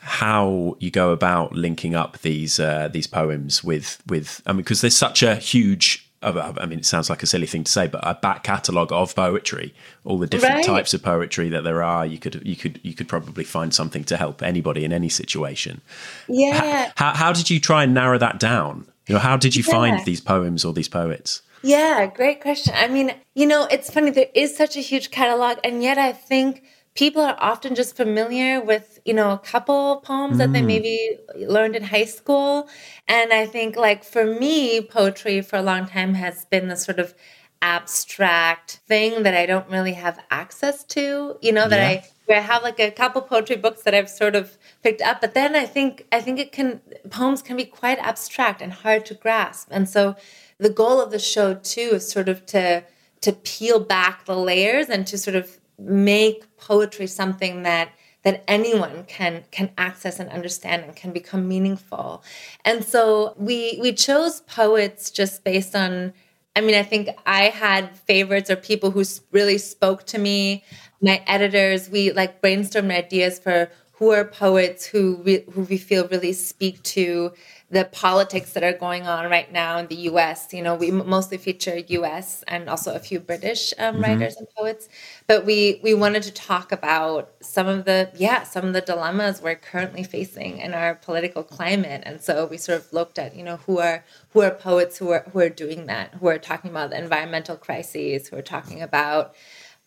how 0.00 0.76
you 0.80 0.90
go 0.90 1.12
about 1.12 1.54
linking 1.54 1.94
up 1.94 2.18
these 2.18 2.60
uh, 2.60 2.88
these 2.88 3.06
poems 3.06 3.64
with 3.64 4.00
with 4.06 4.40
I 4.46 4.52
mean 4.52 4.58
because 4.58 4.80
there's 4.80 4.96
such 4.96 5.22
a 5.22 5.34
huge 5.34 6.07
I 6.20 6.66
mean, 6.66 6.80
it 6.80 6.86
sounds 6.86 7.08
like 7.08 7.22
a 7.22 7.26
silly 7.26 7.46
thing 7.46 7.64
to 7.64 7.70
say, 7.70 7.86
but 7.86 8.00
a 8.02 8.14
back 8.14 8.42
catalogue 8.42 8.92
of 8.92 9.14
poetry, 9.14 9.74
all 10.04 10.18
the 10.18 10.26
different 10.26 10.56
right. 10.56 10.64
types 10.64 10.92
of 10.92 11.02
poetry 11.02 11.48
that 11.50 11.62
there 11.62 11.82
are. 11.82 12.04
You 12.04 12.18
could, 12.18 12.42
you 12.44 12.56
could, 12.56 12.80
you 12.82 12.94
could 12.94 13.08
probably 13.08 13.44
find 13.44 13.72
something 13.72 14.04
to 14.04 14.16
help 14.16 14.42
anybody 14.42 14.84
in 14.84 14.92
any 14.92 15.08
situation. 15.08 15.80
Yeah. 16.28 16.92
How, 16.96 17.14
how 17.14 17.32
did 17.32 17.50
you 17.50 17.60
try 17.60 17.84
and 17.84 17.94
narrow 17.94 18.18
that 18.18 18.40
down? 18.40 18.86
You 19.06 19.14
know, 19.14 19.20
how 19.20 19.36
did 19.36 19.54
you 19.54 19.62
yeah. 19.66 19.72
find 19.72 20.04
these 20.04 20.20
poems 20.20 20.64
or 20.64 20.72
these 20.72 20.88
poets? 20.88 21.42
Yeah, 21.62 22.06
great 22.06 22.40
question. 22.40 22.74
I 22.76 22.88
mean, 22.88 23.14
you 23.34 23.46
know, 23.46 23.66
it's 23.70 23.90
funny. 23.90 24.10
There 24.10 24.26
is 24.34 24.56
such 24.56 24.76
a 24.76 24.80
huge 24.80 25.10
catalog, 25.10 25.58
and 25.64 25.82
yet 25.82 25.98
I 25.98 26.12
think 26.12 26.62
people 26.98 27.22
are 27.22 27.36
often 27.38 27.76
just 27.76 27.94
familiar 27.96 28.60
with 28.60 28.98
you 29.04 29.14
know 29.14 29.30
a 29.30 29.38
couple 29.38 30.00
poems 30.04 30.34
mm. 30.34 30.38
that 30.38 30.52
they 30.52 30.60
mm. 30.60 30.66
maybe 30.66 31.16
learned 31.36 31.76
in 31.76 31.84
high 31.84 32.04
school 32.04 32.68
and 33.06 33.32
i 33.32 33.46
think 33.46 33.76
like 33.76 34.02
for 34.02 34.24
me 34.24 34.80
poetry 34.80 35.40
for 35.40 35.56
a 35.56 35.62
long 35.62 35.86
time 35.86 36.14
has 36.14 36.44
been 36.46 36.66
the 36.66 36.76
sort 36.76 36.98
of 36.98 37.14
abstract 37.62 38.80
thing 38.88 39.22
that 39.22 39.34
i 39.42 39.46
don't 39.46 39.70
really 39.70 39.92
have 39.92 40.18
access 40.32 40.82
to 40.82 41.36
you 41.40 41.52
know 41.52 41.68
that 41.68 41.78
yeah. 41.78 42.00
i 42.00 42.04
where 42.26 42.38
i 42.38 42.40
have 42.40 42.64
like 42.64 42.80
a 42.80 42.90
couple 42.90 43.22
poetry 43.22 43.56
books 43.56 43.82
that 43.82 43.94
i've 43.94 44.10
sort 44.10 44.34
of 44.34 44.58
picked 44.82 45.00
up 45.00 45.20
but 45.20 45.34
then 45.34 45.54
i 45.54 45.64
think 45.64 46.04
i 46.10 46.20
think 46.20 46.40
it 46.40 46.50
can 46.50 46.80
poems 47.10 47.42
can 47.42 47.56
be 47.56 47.64
quite 47.64 47.98
abstract 47.98 48.60
and 48.60 48.72
hard 48.72 49.06
to 49.06 49.14
grasp 49.14 49.68
and 49.70 49.88
so 49.88 50.16
the 50.58 50.70
goal 50.82 51.00
of 51.00 51.12
the 51.12 51.18
show 51.20 51.54
too 51.54 51.90
is 51.92 52.10
sort 52.10 52.28
of 52.28 52.44
to 52.44 52.82
to 53.20 53.32
peel 53.32 53.80
back 53.80 54.24
the 54.26 54.36
layers 54.36 54.88
and 54.88 55.06
to 55.06 55.18
sort 55.18 55.36
of 55.36 55.57
make 55.78 56.56
poetry 56.56 57.06
something 57.06 57.62
that 57.62 57.90
that 58.24 58.42
anyone 58.48 59.04
can 59.06 59.44
can 59.50 59.70
access 59.78 60.18
and 60.18 60.28
understand 60.30 60.82
and 60.84 60.96
can 60.96 61.12
become 61.12 61.46
meaningful. 61.48 62.22
And 62.64 62.84
so 62.84 63.34
we 63.36 63.78
we 63.80 63.92
chose 63.92 64.40
poets 64.40 65.10
just 65.10 65.44
based 65.44 65.74
on 65.76 66.12
I 66.56 66.60
mean 66.60 66.74
I 66.74 66.82
think 66.82 67.08
I 67.26 67.44
had 67.44 67.96
favorites 67.96 68.50
or 68.50 68.56
people 68.56 68.90
who 68.90 69.04
really 69.30 69.58
spoke 69.58 70.04
to 70.06 70.18
me. 70.18 70.64
My 71.00 71.22
editors, 71.26 71.88
we 71.88 72.10
like 72.12 72.42
brainstormed 72.42 72.90
ideas 72.90 73.38
for 73.38 73.70
who 73.92 74.12
are 74.12 74.24
poets 74.24 74.86
who 74.86 75.20
we, 75.24 75.44
who 75.52 75.62
we 75.62 75.76
feel 75.76 76.06
really 76.08 76.32
speak 76.32 76.80
to 76.84 77.32
the 77.70 77.84
politics 77.84 78.54
that 78.54 78.62
are 78.62 78.72
going 78.72 79.06
on 79.06 79.30
right 79.30 79.52
now 79.52 79.76
in 79.76 79.86
the 79.88 79.94
US. 80.10 80.52
You 80.52 80.62
know, 80.62 80.74
we 80.74 80.90
mostly 80.90 81.36
feature 81.36 81.76
US 81.76 82.42
and 82.48 82.68
also 82.68 82.94
a 82.94 82.98
few 82.98 83.20
British 83.20 83.74
um, 83.78 83.94
mm-hmm. 83.94 84.04
writers 84.04 84.36
and 84.36 84.48
poets, 84.56 84.88
but 85.26 85.44
we 85.44 85.80
we 85.82 85.92
wanted 85.92 86.22
to 86.22 86.32
talk 86.32 86.72
about 86.72 87.30
some 87.40 87.66
of 87.66 87.84
the 87.84 88.10
yeah 88.14 88.42
some 88.44 88.66
of 88.66 88.72
the 88.72 88.80
dilemmas 88.80 89.42
we're 89.42 89.54
currently 89.54 90.02
facing 90.02 90.58
in 90.58 90.72
our 90.72 90.94
political 90.94 91.42
climate, 91.42 92.02
and 92.06 92.22
so 92.22 92.46
we 92.46 92.56
sort 92.56 92.78
of 92.78 92.92
looked 92.92 93.18
at 93.18 93.36
you 93.36 93.44
know 93.44 93.56
who 93.66 93.78
are 93.78 94.04
who 94.32 94.40
are 94.40 94.50
poets 94.50 94.96
who 94.96 95.10
are 95.10 95.24
who 95.32 95.40
are 95.40 95.50
doing 95.50 95.86
that, 95.86 96.14
who 96.14 96.26
are 96.28 96.38
talking 96.38 96.70
about 96.70 96.90
the 96.90 96.98
environmental 96.98 97.56
crises, 97.56 98.28
who 98.28 98.36
are 98.36 98.42
talking 98.42 98.80
about 98.80 99.34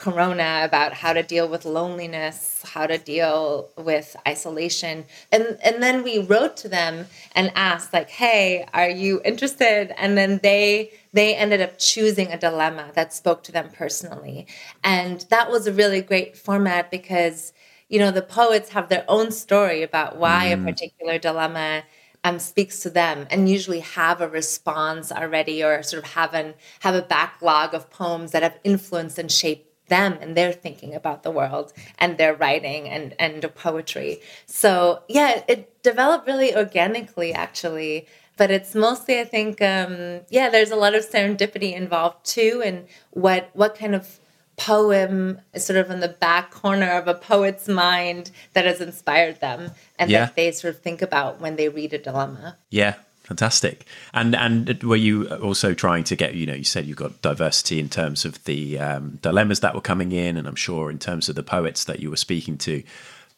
corona 0.02 0.62
about 0.64 0.94
how 0.94 1.14
to 1.14 1.22
deal 1.22 1.48
with 1.48 1.64
loneliness 1.64 2.52
how 2.74 2.88
to 2.88 2.98
deal 2.98 3.70
with 3.78 4.16
isolation. 4.28 5.06
And 5.32 5.58
and 5.64 5.82
then 5.82 6.04
we 6.04 6.20
wrote 6.20 6.58
to 6.58 6.68
them 6.68 7.06
and 7.36 7.52
asked 7.56 7.94
like 7.94 8.10
hey 8.10 8.66
are 8.74 8.90
you 8.90 9.22
interested? 9.24 9.94
And 10.02 10.18
then 10.18 10.40
they 10.42 10.92
they 11.14 11.36
ended 11.36 11.62
up 11.62 11.78
choosing 11.78 12.32
a 12.32 12.38
dilemma 12.38 12.92
that 12.96 13.14
spoke 13.14 13.44
to 13.44 13.52
them 13.52 13.70
personally. 13.72 14.48
And 14.84 15.26
that 15.30 15.52
was 15.52 15.68
a 15.68 15.74
really 15.74 16.02
great 16.02 16.36
format 16.36 16.90
because 16.90 17.54
you 17.88 18.00
know 18.00 18.12
the 18.12 18.22
poets 18.22 18.70
have 18.70 18.90
their 18.90 19.06
own 19.08 19.32
story 19.32 19.84
about 19.84 20.18
why 20.18 20.48
mm. 20.48 20.62
a 20.62 20.66
particular 20.72 21.18
dilemma 21.20 21.84
um, 22.24 22.40
speaks 22.40 22.80
to 22.82 22.90
them 22.90 23.28
and 23.30 23.50
usually 23.50 23.80
have 23.80 24.22
a 24.22 24.28
response 24.28 25.12
already 25.12 25.64
or 25.64 25.82
sort 25.84 26.04
of 26.04 26.12
have 26.12 26.34
an 26.34 26.54
have 26.80 26.96
a 26.96 27.02
backlog 27.02 27.74
of 27.74 27.90
poems 27.90 28.32
that 28.32 28.44
have 28.44 28.58
influenced 28.64 29.18
and 29.20 29.32
shaped 29.32 29.71
them 29.92 30.18
and 30.22 30.36
their 30.36 30.54
thinking 30.54 30.96
about 30.96 31.22
the 31.22 31.30
world 31.30 31.74
and 32.00 32.18
their 32.18 32.34
writing 32.34 32.90
and 32.90 33.14
and 33.20 33.54
poetry 33.56 34.20
so 34.46 35.04
yeah 35.08 35.44
it 35.48 35.84
developed 35.84 36.26
really 36.26 36.56
organically 36.56 37.34
actually 37.34 38.08
but 38.38 38.50
it's 38.50 38.74
mostly 38.74 39.20
i 39.20 39.26
think 39.26 39.62
um, 39.62 40.22
yeah 40.30 40.50
there's 40.50 40.72
a 40.72 40.76
lot 40.76 40.96
of 40.96 41.08
serendipity 41.08 41.76
involved 41.76 42.26
too 42.26 42.64
and 42.66 42.88
what 43.12 43.50
what 43.54 43.76
kind 43.76 43.94
of 43.94 44.18
poem 44.58 45.42
sort 45.56 45.78
of 45.78 45.90
in 45.90 46.00
the 46.02 46.08
back 46.08 46.52
corner 46.52 46.92
of 46.92 47.08
a 47.08 47.14
poet's 47.14 47.68
mind 47.68 48.32
that 48.54 48.66
has 48.66 48.80
inspired 48.80 49.40
them 49.42 49.72
and 49.98 50.10
yeah. 50.10 50.26
that 50.26 50.36
they 50.36 50.52
sort 50.52 50.74
of 50.74 50.82
think 50.82 51.02
about 51.02 51.42
when 51.42 51.56
they 51.56 51.68
read 51.68 51.94
a 51.94 51.98
dilemma. 51.98 52.58
Yeah, 52.70 52.96
fantastic. 53.24 53.86
And 54.14 54.36
and 54.36 54.82
were 54.84 54.96
you 54.96 55.28
also 55.28 55.74
trying 55.74 56.04
to 56.06 56.16
get 56.16 56.36
you 56.36 56.46
know 56.46 56.54
you 56.54 56.64
said 56.64 56.86
you 56.86 56.96
got 56.96 57.22
diversity 57.22 57.80
in 57.80 57.90
terms 57.90 58.26
of 58.26 58.44
the 58.46 58.80
um, 58.80 59.20
dilemmas 59.22 59.60
that 59.62 59.76
were 59.76 59.82
coming 59.82 60.12
in, 60.12 60.38
and 60.38 60.48
I'm 60.48 60.56
sure 60.56 60.90
in 60.90 61.00
terms 61.00 61.30
of 61.30 61.36
the 61.36 61.44
poets 61.44 61.86
that 61.86 62.00
you 62.00 62.10
were 62.10 62.18
speaking 62.18 62.58
to. 62.60 62.84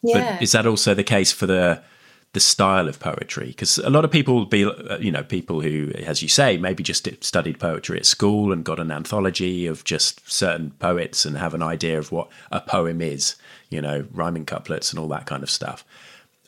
Yeah. 0.02 0.36
But 0.36 0.42
is 0.42 0.52
that 0.52 0.66
also 0.66 0.94
the 0.94 1.04
case 1.04 1.32
for 1.32 1.46
the 1.46 1.82
the 2.34 2.40
style 2.40 2.90
of 2.90 3.00
poetry 3.00 3.48
because 3.48 3.78
a 3.78 3.92
lot 3.92 4.04
of 4.04 4.10
people 4.10 4.46
be 4.46 4.66
uh, 4.66 4.98
you 4.98 5.12
know 5.12 5.24
people 5.24 5.62
who 5.62 5.92
as 6.04 6.24
you 6.24 6.28
say 6.28 6.58
maybe 6.58 6.82
just 6.82 7.08
studied 7.24 7.60
poetry 7.60 7.98
at 7.98 8.08
school 8.08 8.52
and 8.52 8.66
got 8.66 8.80
an 8.80 8.92
anthology 8.92 9.68
of 9.68 9.84
just 9.84 10.28
certain 10.30 10.72
poets 10.80 11.26
and 11.26 11.38
have 11.38 11.54
an 11.54 11.62
idea 11.62 11.98
of 11.98 12.12
what 12.12 12.28
a 12.52 12.60
poem 12.60 13.02
is 13.02 13.36
you 13.70 13.80
know 13.80 14.06
rhyming 14.12 14.46
couplets 14.46 14.92
and 14.92 15.00
all 15.00 15.08
that 15.08 15.28
kind 15.28 15.44
of 15.44 15.50
stuff 15.50 15.86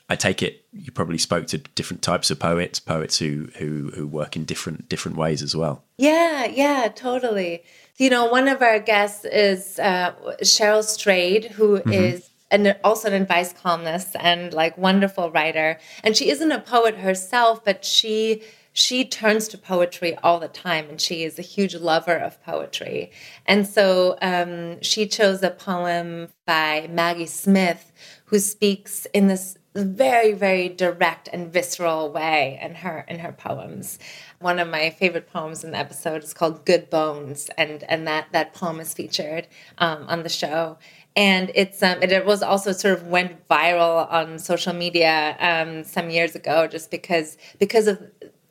i 0.09 0.15
take 0.15 0.41
it 0.41 0.65
you 0.71 0.91
probably 0.91 1.17
spoke 1.17 1.47
to 1.47 1.57
different 1.57 2.01
types 2.01 2.29
of 2.31 2.39
poets 2.39 2.79
poets 2.79 3.17
who 3.17 3.49
who 3.57 3.91
who 3.95 4.07
work 4.07 4.35
in 4.35 4.45
different 4.45 4.87
different 4.89 5.17
ways 5.17 5.41
as 5.41 5.55
well 5.55 5.83
yeah 5.97 6.45
yeah 6.45 6.87
totally 6.93 7.63
you 7.97 8.09
know 8.09 8.25
one 8.25 8.47
of 8.47 8.61
our 8.61 8.79
guests 8.79 9.25
is 9.25 9.79
uh, 9.79 10.13
cheryl 10.41 10.83
strayed 10.83 11.45
who 11.45 11.79
mm-hmm. 11.79 11.91
is 11.91 12.29
and 12.51 12.75
also 12.83 13.07
an 13.07 13.21
advice 13.21 13.53
columnist 13.53 14.15
and 14.19 14.53
like 14.53 14.77
wonderful 14.77 15.31
writer. 15.31 15.77
And 16.03 16.15
she 16.15 16.29
isn't 16.29 16.51
a 16.51 16.61
poet 16.61 16.97
herself, 16.97 17.63
but 17.63 17.83
she 17.83 18.43
she 18.71 19.05
turns 19.05 19.47
to 19.47 19.57
poetry 19.57 20.17
all 20.21 20.37
the 20.37 20.49
time 20.49 20.89
and 20.89 20.99
she 20.99 21.23
is 21.23 21.39
a 21.39 21.41
huge 21.41 21.75
lover 21.75 22.17
of 22.17 22.43
poetry. 22.43 23.09
And 23.45 23.65
so 23.65 24.17
um, 24.21 24.81
she 24.81 25.07
chose 25.07 25.41
a 25.43 25.49
poem 25.49 26.27
by 26.45 26.89
Maggie 26.91 27.25
Smith, 27.25 27.93
who 28.25 28.37
speaks 28.37 29.07
in 29.13 29.27
this 29.27 29.57
very 29.75 30.31
very 30.31 30.69
direct 30.69 31.27
and 31.33 31.51
visceral 31.51 32.11
way 32.11 32.59
in 32.61 32.75
her 32.75 33.05
in 33.07 33.19
her 33.19 33.31
poems. 33.31 33.99
One 34.39 34.59
of 34.59 34.69
my 34.69 34.89
favorite 34.89 35.31
poems 35.31 35.63
in 35.63 35.71
the 35.71 35.77
episode 35.77 36.23
is 36.23 36.33
called 36.33 36.65
good 36.65 36.89
bones 36.89 37.49
and 37.57 37.83
and 37.89 38.07
that 38.07 38.27
that 38.31 38.53
poem 38.53 38.79
is 38.79 38.93
featured 38.93 39.47
um, 39.77 40.05
on 40.07 40.23
the 40.23 40.29
show. 40.29 40.77
And 41.17 41.51
it's 41.55 41.81
um, 41.83 42.01
it 42.01 42.25
was 42.25 42.41
also 42.41 42.71
sort 42.71 42.97
of 42.97 43.07
went 43.07 43.47
viral 43.47 44.11
on 44.11 44.39
social 44.39 44.73
media 44.73 45.35
um, 45.39 45.83
some 45.83 46.09
years 46.09 46.35
ago 46.35 46.67
just 46.67 46.91
because 46.91 47.37
because 47.59 47.87
of 47.87 48.01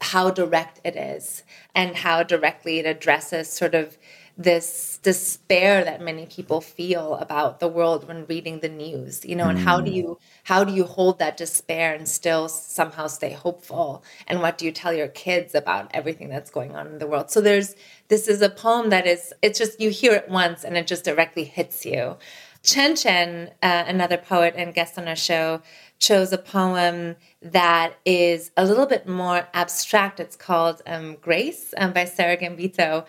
how 0.01 0.31
direct 0.31 0.81
it 0.85 0.97
is 0.97 1.43
and 1.75 1.97
how 1.97 2.23
directly 2.23 2.79
it 2.79 2.87
addresses 2.87 3.51
sort 3.51 3.75
of 3.75 3.97
this 4.37 4.99
despair 5.03 5.85
that 5.85 6.01
many 6.01 6.27
people 6.27 6.61
feel 6.61 7.15
about 7.17 7.61
the 7.61 7.69
world 7.69 8.09
when 8.09 8.27
reading 8.27 8.59
the 8.61 8.69
news 8.69 9.25
you 9.25 9.37
know 9.37 9.49
and 9.49 9.61
how 9.61 9.81
do 9.81 9.91
mm. 9.91 9.95
you 9.95 10.19
how 10.43 10.65
do 10.65 10.73
you 10.73 10.85
hold 10.85 11.21
that 11.21 11.37
despair 11.37 11.95
and 11.95 12.09
still 12.09 12.49
somehow 12.49 13.07
stay 13.07 13.31
hopeful 13.31 14.03
and 14.27 14.41
what 14.41 14.59
do 14.59 14.65
you 14.65 14.73
tell 14.73 14.93
your 14.93 15.07
kids 15.07 15.55
about 15.55 15.89
everything 15.95 16.29
that's 16.29 16.51
going 16.51 16.75
on 16.75 16.89
in 16.89 16.99
the 16.99 17.07
world 17.07 17.31
so 17.31 17.41
there's 17.41 17.77
this 18.09 18.27
is 18.27 18.43
a 18.43 18.51
poem 18.51 18.91
that 18.91 19.07
is 19.07 19.33
it's 19.41 19.59
just 19.59 19.81
you 19.81 19.91
hear 19.91 20.13
it 20.13 20.29
once 20.29 20.65
and 20.65 20.77
it 20.77 20.89
just 20.89 21.05
directly 21.05 21.45
hits 21.45 21.87
you 21.87 22.17
Chen 22.65 22.97
Chen, 22.97 23.51
uh, 23.63 23.85
another 23.87 24.17
poet 24.17 24.55
and 24.57 24.73
guest 24.73 24.99
on 24.99 25.07
our 25.07 25.15
show, 25.15 25.61
chose 25.99 26.33
a 26.33 26.39
poem 26.39 27.17
that 27.43 27.93
is 28.07 28.51
a 28.57 28.65
little 28.65 28.87
bit 28.87 29.07
more 29.07 29.47
abstract. 29.53 30.19
It's 30.19 30.35
called 30.35 30.81
um, 30.87 31.17
Grace 31.21 31.75
um, 31.77 31.93
by 31.93 32.07
Sarah 32.07 32.39
Gambito. 32.39 33.05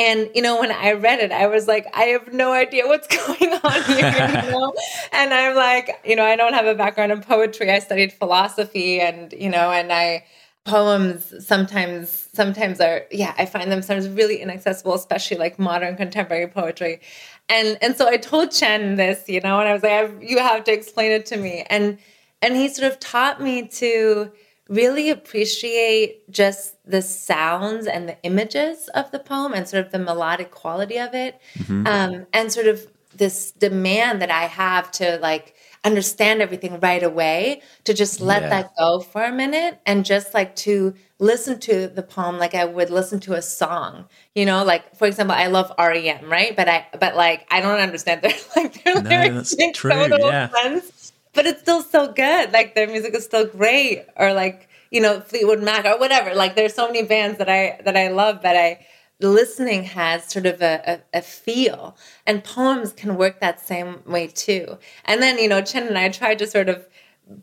And 0.00 0.30
you 0.34 0.40
know, 0.40 0.58
when 0.58 0.72
I 0.72 0.92
read 0.92 1.20
it, 1.20 1.30
I 1.30 1.46
was 1.46 1.68
like, 1.68 1.86
I 1.94 2.04
have 2.04 2.32
no 2.32 2.52
idea 2.52 2.86
what's 2.86 3.06
going 3.38 3.52
on 3.52 3.82
here. 3.84 4.42
You 4.44 4.50
know? 4.50 4.72
and 5.12 5.34
I'm 5.34 5.54
like, 5.54 6.00
you 6.04 6.16
know, 6.16 6.24
I 6.24 6.36
don't 6.36 6.54
have 6.54 6.66
a 6.66 6.74
background 6.74 7.12
in 7.12 7.20
poetry. 7.20 7.70
I 7.70 7.78
studied 7.80 8.12
philosophy, 8.12 9.00
and 9.00 9.32
you 9.34 9.50
know, 9.50 9.70
and 9.70 9.92
I 9.92 10.24
poems 10.64 11.34
sometimes 11.44 12.28
sometimes 12.34 12.80
are 12.80 13.06
yeah 13.10 13.34
i 13.38 13.46
find 13.46 13.72
them 13.72 13.80
sometimes 13.80 14.06
really 14.10 14.36
inaccessible 14.42 14.92
especially 14.92 15.38
like 15.38 15.58
modern 15.58 15.96
contemporary 15.96 16.46
poetry 16.46 17.00
and 17.48 17.78
and 17.80 17.96
so 17.96 18.06
i 18.06 18.18
told 18.18 18.50
chen 18.50 18.96
this 18.96 19.26
you 19.26 19.40
know 19.40 19.58
and 19.58 19.66
i 19.66 19.72
was 19.72 19.82
like 19.82 20.10
you 20.20 20.38
have 20.38 20.62
to 20.62 20.70
explain 20.70 21.10
it 21.10 21.24
to 21.24 21.38
me 21.38 21.64
and 21.70 21.96
and 22.42 22.56
he 22.56 22.68
sort 22.68 22.92
of 22.92 23.00
taught 23.00 23.40
me 23.40 23.66
to 23.66 24.30
really 24.70 25.10
appreciate 25.10 26.30
just 26.30 26.76
the 26.88 27.02
sounds 27.02 27.86
and 27.86 28.08
the 28.08 28.16
images 28.22 28.88
of 28.94 29.10
the 29.10 29.18
poem 29.18 29.52
and 29.52 29.68
sort 29.68 29.84
of 29.84 29.92
the 29.92 29.98
melodic 29.98 30.52
quality 30.52 30.98
of 30.98 31.12
it 31.12 31.40
mm-hmm. 31.58 31.86
um, 31.86 32.26
and 32.32 32.52
sort 32.52 32.66
of 32.66 32.86
this 33.16 33.50
demand 33.50 34.22
that 34.22 34.30
i 34.30 34.44
have 34.44 34.90
to 34.90 35.18
like 35.18 35.54
understand 35.84 36.42
everything 36.42 36.78
right 36.80 37.02
away 37.02 37.62
to 37.84 37.94
just 37.94 38.20
let 38.20 38.42
yeah. 38.42 38.48
that 38.50 38.70
go 38.78 39.00
for 39.00 39.24
a 39.24 39.32
minute 39.32 39.80
and 39.86 40.04
just 40.04 40.34
like 40.34 40.54
to 40.54 40.94
listen 41.18 41.58
to 41.60 41.88
the 41.88 42.02
poem 42.02 42.38
like 42.38 42.54
I 42.54 42.64
would 42.64 42.90
listen 42.90 43.20
to 43.20 43.34
a 43.34 43.42
song. 43.42 44.06
You 44.34 44.44
know, 44.44 44.64
like 44.64 44.96
for 44.96 45.06
example, 45.06 45.34
I 45.36 45.46
love 45.46 45.72
REM, 45.78 46.30
right? 46.30 46.54
But 46.54 46.68
I 46.68 46.86
but 46.98 47.16
like 47.16 47.46
I 47.50 47.60
don't 47.60 47.78
understand 47.78 48.22
their 48.22 48.32
like 48.56 48.84
their 48.84 49.00
no, 49.00 49.08
lyrics 49.08 49.56
make 49.56 49.74
true, 49.74 49.90
total 49.90 50.18
yeah. 50.18 50.50
sense. 50.50 50.99
But 51.32 51.46
it's 51.46 51.60
still 51.60 51.82
so 51.82 52.12
good. 52.12 52.52
Like 52.52 52.74
their 52.74 52.88
music 52.88 53.14
is 53.14 53.24
still 53.24 53.46
great. 53.46 54.04
Or 54.16 54.32
like, 54.32 54.68
you 54.90 55.00
know, 55.00 55.20
Fleetwood 55.20 55.62
Mac 55.62 55.84
or 55.84 55.98
whatever. 55.98 56.34
Like 56.34 56.56
there's 56.56 56.74
so 56.74 56.86
many 56.86 57.02
bands 57.02 57.38
that 57.38 57.48
I 57.48 57.80
that 57.84 57.96
I 57.96 58.08
love 58.08 58.42
that 58.42 58.56
I 58.56 58.84
listening 59.28 59.84
has 59.84 60.24
sort 60.24 60.46
of 60.46 60.62
a, 60.62 61.02
a, 61.12 61.18
a, 61.18 61.22
feel 61.22 61.96
and 62.26 62.42
poems 62.42 62.92
can 62.92 63.16
work 63.16 63.40
that 63.40 63.60
same 63.60 64.02
way 64.06 64.26
too 64.26 64.78
and 65.04 65.20
then 65.20 65.38
you 65.38 65.48
know 65.48 65.60
chen 65.60 65.86
and 65.86 65.98
i 65.98 66.08
tried 66.08 66.38
to 66.38 66.46
sort 66.46 66.68
of 66.68 66.88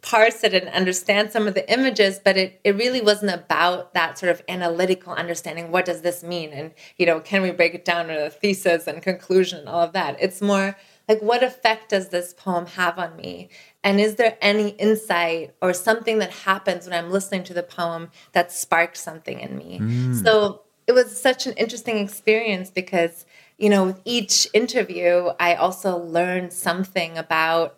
parse 0.01 0.44
it 0.44 0.53
and 0.53 0.67
understand 0.70 1.32
some 1.32 1.48
of 1.48 1.53
the 1.53 1.72
images 1.72 2.20
but 2.24 2.36
it, 2.36 2.60
it 2.63 2.75
really 2.75 3.00
wasn't 3.00 3.32
about 3.32 3.94
that 3.94 4.17
sort 4.17 4.32
of 4.32 4.41
analytical 4.50 5.13
understanding 5.13 5.72
what 5.72 5.86
does 5.86 6.01
this 6.01 6.24
mean 6.24 6.51
and 6.51 6.72
you 6.98 7.06
know 7.06 7.20
can 7.20 7.41
we 7.41 7.51
break 7.51 7.74
it 7.74 7.86
down 7.86 8.08
to 8.08 8.25
a 8.25 8.29
thesis 8.29 8.88
and 8.88 9.01
conclusion 9.01 9.60
and 9.60 9.70
all 9.70 9.82
of 9.82 9.94
that 9.94 10.17
it's 10.20 10.41
more 10.41 10.75
like 11.08 11.22
what 11.22 11.44
effect 11.44 11.90
does 11.90 12.10
this 12.10 12.34
poem 12.34 12.66
have 12.66 13.00
on 13.00 13.16
me 13.16 13.50
and 13.84 14.00
is 14.00 14.16
there 14.16 14.38
any 14.42 14.70
insight 14.70 15.54
or 15.62 15.74
something 15.74 16.20
that 16.20 16.32
happens 16.32 16.86
when 16.88 16.98
i'm 16.98 17.12
listening 17.12 17.44
to 17.44 17.54
the 17.54 17.64
poem 17.64 18.10
that 18.34 18.52
sparks 18.52 19.00
something 19.00 19.40
in 19.40 19.58
me 19.58 19.80
mm. 19.80 20.24
so 20.24 20.62
it 20.88 20.94
was 20.94 21.20
such 21.20 21.46
an 21.46 21.54
interesting 21.54 21.98
experience 21.98 22.70
because 22.70 23.26
you 23.58 23.70
know 23.70 23.86
with 23.86 24.02
each 24.06 24.48
interview 24.54 25.30
i 25.40 25.56
also 25.56 25.98
learned 25.98 26.54
something 26.54 27.18
about 27.18 27.78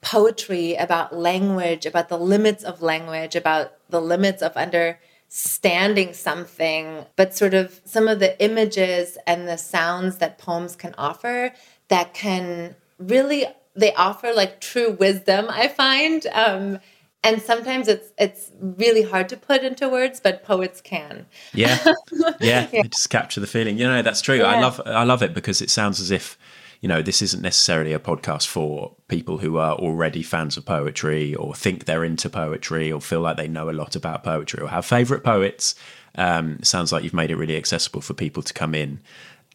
poetry 0.00 0.74
about 0.74 1.16
language 1.16 1.86
about 1.86 2.08
the 2.08 2.18
limits 2.18 2.62
of 2.62 2.82
language 2.82 3.34
about 3.34 3.72
the 3.88 4.00
limits 4.00 4.42
of 4.42 4.52
understanding 4.56 6.12
something 6.12 7.04
but 7.16 7.34
sort 7.34 7.54
of 7.54 7.80
some 7.84 8.06
of 8.06 8.20
the 8.20 8.40
images 8.42 9.18
and 9.26 9.48
the 9.48 9.56
sounds 9.56 10.18
that 10.18 10.38
poems 10.38 10.76
can 10.76 10.94
offer 10.96 11.52
that 11.88 12.14
can 12.14 12.74
really 12.98 13.46
they 13.74 13.92
offer 13.94 14.32
like 14.32 14.60
true 14.60 14.92
wisdom 14.92 15.46
i 15.50 15.68
find. 15.68 16.26
Um, 16.32 16.78
and 17.26 17.42
sometimes 17.42 17.88
it's 17.88 18.08
it's 18.18 18.52
really 18.60 19.02
hard 19.02 19.28
to 19.30 19.36
put 19.36 19.64
into 19.64 19.88
words 19.88 20.20
but 20.20 20.44
poets 20.44 20.80
can. 20.80 21.26
Yeah. 21.52 21.78
Yeah, 22.40 22.68
yeah. 22.72 22.82
just 22.82 23.10
capture 23.10 23.40
the 23.40 23.46
feeling. 23.46 23.78
You 23.78 23.86
know 23.86 24.02
that's 24.02 24.20
true. 24.20 24.36
Yeah. 24.36 24.44
i 24.46 24.60
love 24.60 24.80
i 24.86 25.04
love 25.04 25.22
it 25.22 25.34
because 25.34 25.60
it 25.60 25.70
sounds 25.70 26.00
as 26.00 26.10
if 26.10 26.38
you 26.80 26.88
know 26.88 27.02
this 27.02 27.22
isn't 27.22 27.42
necessarily 27.42 27.92
a 27.92 27.98
podcast 27.98 28.46
for 28.46 28.94
people 29.08 29.38
who 29.38 29.56
are 29.56 29.74
already 29.74 30.22
fans 30.22 30.56
of 30.56 30.64
poetry 30.64 31.34
or 31.34 31.54
think 31.54 31.84
they're 31.84 32.04
into 32.04 32.28
poetry 32.30 32.92
or 32.92 33.00
feel 33.00 33.20
like 33.20 33.36
they 33.36 33.48
know 33.48 33.68
a 33.68 33.72
lot 33.72 33.96
about 33.96 34.22
poetry 34.22 34.62
or 34.62 34.68
have 34.68 34.84
favorite 34.86 35.24
poets. 35.24 35.74
Um, 36.14 36.62
sounds 36.62 36.92
like 36.92 37.04
you've 37.04 37.12
made 37.12 37.30
it 37.30 37.36
really 37.36 37.56
accessible 37.56 38.00
for 38.00 38.14
people 38.14 38.42
to 38.42 38.54
come 38.54 38.74
in 38.74 39.00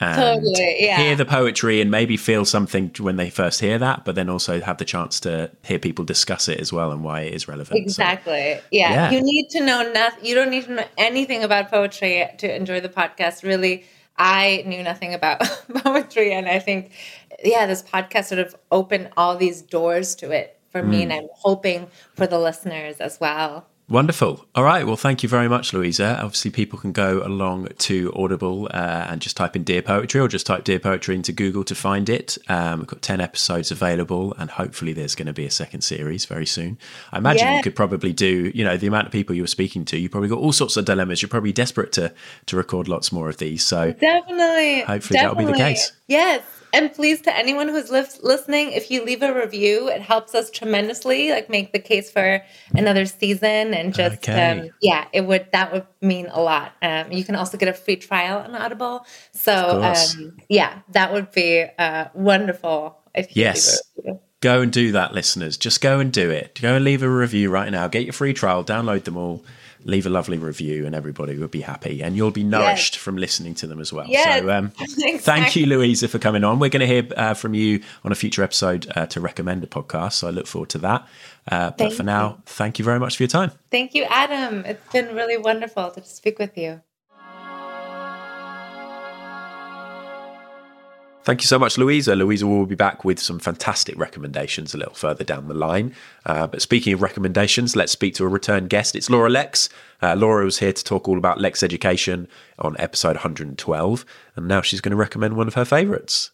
Totally, 0.01 0.77
yeah. 0.79 0.97
hear 0.97 1.15
the 1.15 1.25
poetry 1.25 1.79
and 1.81 1.91
maybe 1.91 2.17
feel 2.17 2.43
something 2.45 2.91
when 2.99 3.17
they 3.17 3.29
first 3.29 3.59
hear 3.61 3.77
that, 3.77 4.03
but 4.05 4.15
then 4.15 4.29
also 4.29 4.59
have 4.61 4.77
the 4.77 4.85
chance 4.85 5.19
to 5.21 5.51
hear 5.63 5.79
people 5.79 6.03
discuss 6.05 6.47
it 6.47 6.59
as 6.59 6.73
well 6.73 6.91
and 6.91 7.03
why 7.03 7.21
it 7.21 7.33
is 7.33 7.47
relevant. 7.47 7.77
So- 7.79 7.83
Exactly. 7.83 8.59
Yeah. 8.71 8.91
Yeah. 8.93 9.11
You 9.11 9.21
need 9.21 9.49
to 9.51 9.63
know 9.63 9.91
nothing. 9.91 10.25
You 10.25 10.35
don't 10.35 10.49
need 10.49 10.65
to 10.65 10.71
know 10.73 10.85
anything 10.97 11.43
about 11.43 11.69
poetry 11.69 12.25
to 12.39 12.55
enjoy 12.55 12.79
the 12.81 12.89
podcast. 12.89 13.43
Really, 13.43 13.85
I 14.17 14.63
knew 14.65 14.83
nothing 14.83 15.13
about 15.13 15.39
poetry, 15.83 16.33
and 16.33 16.47
I 16.47 16.59
think, 16.59 16.91
yeah, 17.43 17.65
this 17.65 17.81
podcast 17.83 18.25
sort 18.25 18.39
of 18.39 18.55
opened 18.71 19.09
all 19.17 19.35
these 19.37 19.61
doors 19.61 20.15
to 20.15 20.31
it 20.31 20.57
for 20.69 20.81
me, 20.83 20.99
Mm. 20.99 21.03
and 21.03 21.13
I'm 21.13 21.27
hoping 21.33 21.87
for 22.15 22.27
the 22.27 22.39
listeners 22.39 22.97
as 22.97 23.19
well. 23.19 23.67
Wonderful. 23.91 24.45
All 24.55 24.63
right. 24.63 24.87
Well, 24.87 24.95
thank 24.95 25.21
you 25.21 25.27
very 25.27 25.49
much, 25.49 25.73
Louisa. 25.73 26.17
Obviously, 26.23 26.49
people 26.49 26.79
can 26.79 26.93
go 26.93 27.21
along 27.25 27.67
to 27.79 28.13
Audible 28.15 28.69
uh, 28.73 29.07
and 29.09 29.21
just 29.21 29.35
type 29.35 29.53
in 29.57 29.65
Dear 29.65 29.81
Poetry 29.81 30.21
or 30.21 30.29
just 30.29 30.45
type 30.45 30.63
Dear 30.63 30.79
Poetry 30.79 31.13
into 31.13 31.33
Google 31.33 31.65
to 31.65 31.75
find 31.75 32.07
it. 32.07 32.37
Um, 32.47 32.79
we've 32.79 32.87
got 32.87 33.01
10 33.01 33.19
episodes 33.19 33.69
available, 33.69 34.33
and 34.37 34.49
hopefully, 34.49 34.93
there's 34.93 35.13
going 35.13 35.25
to 35.25 35.33
be 35.33 35.45
a 35.45 35.51
second 35.51 35.81
series 35.81 36.23
very 36.23 36.45
soon. 36.45 36.77
I 37.11 37.17
imagine 37.17 37.47
Yeah. 37.47 37.57
you 37.57 37.63
could 37.63 37.75
probably 37.75 38.13
do, 38.13 38.49
you 38.55 38.63
know, 38.63 38.77
the 38.77 38.87
amount 38.87 39.07
of 39.07 39.11
people 39.11 39.35
you 39.35 39.43
were 39.43 39.47
speaking 39.47 39.83
to, 39.83 39.97
you 39.99 40.07
probably 40.07 40.29
got 40.29 40.39
all 40.39 40.53
sorts 40.53 40.77
of 40.77 40.85
dilemmas. 40.85 41.21
You're 41.21 41.27
probably 41.27 41.51
desperate 41.51 41.91
to, 41.91 42.13
to 42.45 42.55
record 42.55 42.87
lots 42.87 43.11
more 43.11 43.27
of 43.27 43.39
these. 43.39 43.61
So, 43.61 43.91
Definitely. 43.91 44.83
Hopefully 44.83 45.19
that'll 45.19 45.35
be 45.35 45.43
the 45.43 45.51
case. 45.51 45.91
Yes. 46.07 46.43
And 46.73 46.93
please, 46.93 47.21
to 47.21 47.35
anyone 47.37 47.67
who's 47.67 47.89
lis- 47.89 48.19
listening, 48.23 48.71
if 48.71 48.89
you 48.89 49.03
leave 49.03 49.21
a 49.21 49.33
review, 49.33 49.89
it 49.89 50.01
helps 50.01 50.33
us 50.33 50.49
tremendously. 50.49 51.29
Like 51.31 51.49
make 51.49 51.73
the 51.73 51.79
case 51.79 52.09
for 52.11 52.41
another 52.73 53.05
season, 53.05 53.73
and 53.73 53.93
just 53.93 54.17
Okay. 54.27 54.59
um, 54.61 54.69
yeah, 54.81 55.05
it 55.11 55.21
would 55.21 55.47
that 55.51 55.73
would 55.73 55.85
mean 56.01 56.27
a 56.31 56.41
lot. 56.41 56.73
Um, 56.81 57.11
you 57.11 57.23
can 57.23 57.35
also 57.35 57.57
get 57.57 57.67
a 57.67 57.73
free 57.73 57.97
trial 57.97 58.39
on 58.39 58.55
Audible. 58.55 59.05
So 59.33 59.81
um, 59.83 60.37
yeah, 60.49 60.79
that 60.91 61.11
would 61.13 61.31
be 61.31 61.65
uh, 61.77 62.05
wonderful. 62.13 62.97
If 63.13 63.35
you 63.35 63.43
leave 63.43 63.53
a 63.53 63.57
Yes. 63.57 63.81
go 64.39 64.61
and 64.61 64.71
do 64.71 64.93
that, 64.93 65.13
listeners. 65.13 65.57
Just 65.57 65.81
go 65.81 65.99
and 65.99 66.11
do 66.13 66.29
it. 66.29 66.57
Go 66.61 66.75
and 66.75 66.85
leave 66.85 67.03
a 67.03 67.09
review 67.09 67.49
right 67.49 67.69
now. 67.71 67.87
Get 67.89 68.03
your 68.05 68.13
free 68.13 68.33
trial, 68.33 68.63
download 68.63 69.03
them 69.03 69.17
all, 69.17 69.43
leave 69.83 70.05
a 70.05 70.09
lovely 70.09 70.37
review, 70.37 70.85
and 70.85 70.95
everybody 70.95 71.37
will 71.37 71.47
be 71.47 71.61
happy. 71.61 72.01
And 72.01 72.15
you'll 72.15 72.31
be 72.31 72.43
nourished 72.43 72.97
from 72.97 73.17
listening 73.17 73.55
to 73.55 73.67
them 73.67 73.79
as 73.79 73.91
well. 73.91 74.07
Yes. 74.07 74.41
So, 74.41 74.49
um, 74.49 74.69
thank 75.19 75.55
you, 75.55 75.65
Louisa, 75.65 76.07
for 76.07 76.19
coming 76.19 76.43
on. 76.43 76.59
We're 76.59 76.69
going 76.69 76.81
to 76.81 76.87
hear 76.87 77.07
uh, 77.15 77.33
from 77.33 77.53
you 77.53 77.81
on 78.03 78.11
a 78.11 78.15
future 78.15 78.43
episode 78.43 78.91
uh, 78.95 79.05
to 79.07 79.19
recommend 79.19 79.63
a 79.63 79.67
podcast. 79.67 80.13
So 80.13 80.27
I 80.27 80.31
look 80.31 80.47
forward 80.47 80.69
to 80.69 80.77
that. 80.79 81.07
Uh, 81.49 81.71
but 81.71 81.93
for 81.93 82.03
now, 82.03 82.37
thank 82.45 82.79
you 82.79 82.85
very 82.85 82.99
much 82.99 83.17
for 83.17 83.23
your 83.23 83.29
time. 83.29 83.51
Thank 83.71 83.93
you, 83.93 84.03
Adam. 84.03 84.63
It's 84.65 84.91
been 84.91 85.15
really 85.15 85.37
wonderful 85.37 85.91
to 85.91 86.03
speak 86.03 86.37
with 86.39 86.57
you. 86.57 86.81
Thank 91.23 91.41
you 91.41 91.47
so 91.47 91.59
much, 91.59 91.77
Louisa. 91.77 92.15
Louisa 92.15 92.47
will 92.47 92.65
be 92.65 92.73
back 92.73 93.05
with 93.05 93.19
some 93.19 93.37
fantastic 93.37 93.95
recommendations 93.97 94.73
a 94.73 94.77
little 94.79 94.95
further 94.95 95.23
down 95.23 95.47
the 95.47 95.53
line. 95.53 95.93
Uh, 96.25 96.47
but 96.47 96.63
speaking 96.63 96.93
of 96.93 97.03
recommendations, 97.03 97.75
let's 97.75 97.91
speak 97.91 98.15
to 98.15 98.25
a 98.25 98.27
return 98.27 98.67
guest. 98.67 98.95
It's 98.95 99.07
Laura 99.07 99.29
Lex. 99.29 99.69
Uh, 100.01 100.15
Laura 100.15 100.43
was 100.43 100.57
here 100.57 100.73
to 100.73 100.83
talk 100.83 101.07
all 101.07 101.19
about 101.19 101.39
Lex 101.39 101.61
education 101.61 102.27
on 102.57 102.75
episode 102.79 103.17
112, 103.17 104.05
and 104.35 104.47
now 104.47 104.61
she's 104.61 104.81
going 104.81 104.89
to 104.91 104.95
recommend 104.95 105.37
one 105.37 105.47
of 105.47 105.53
her 105.53 105.65
favourites. 105.65 106.31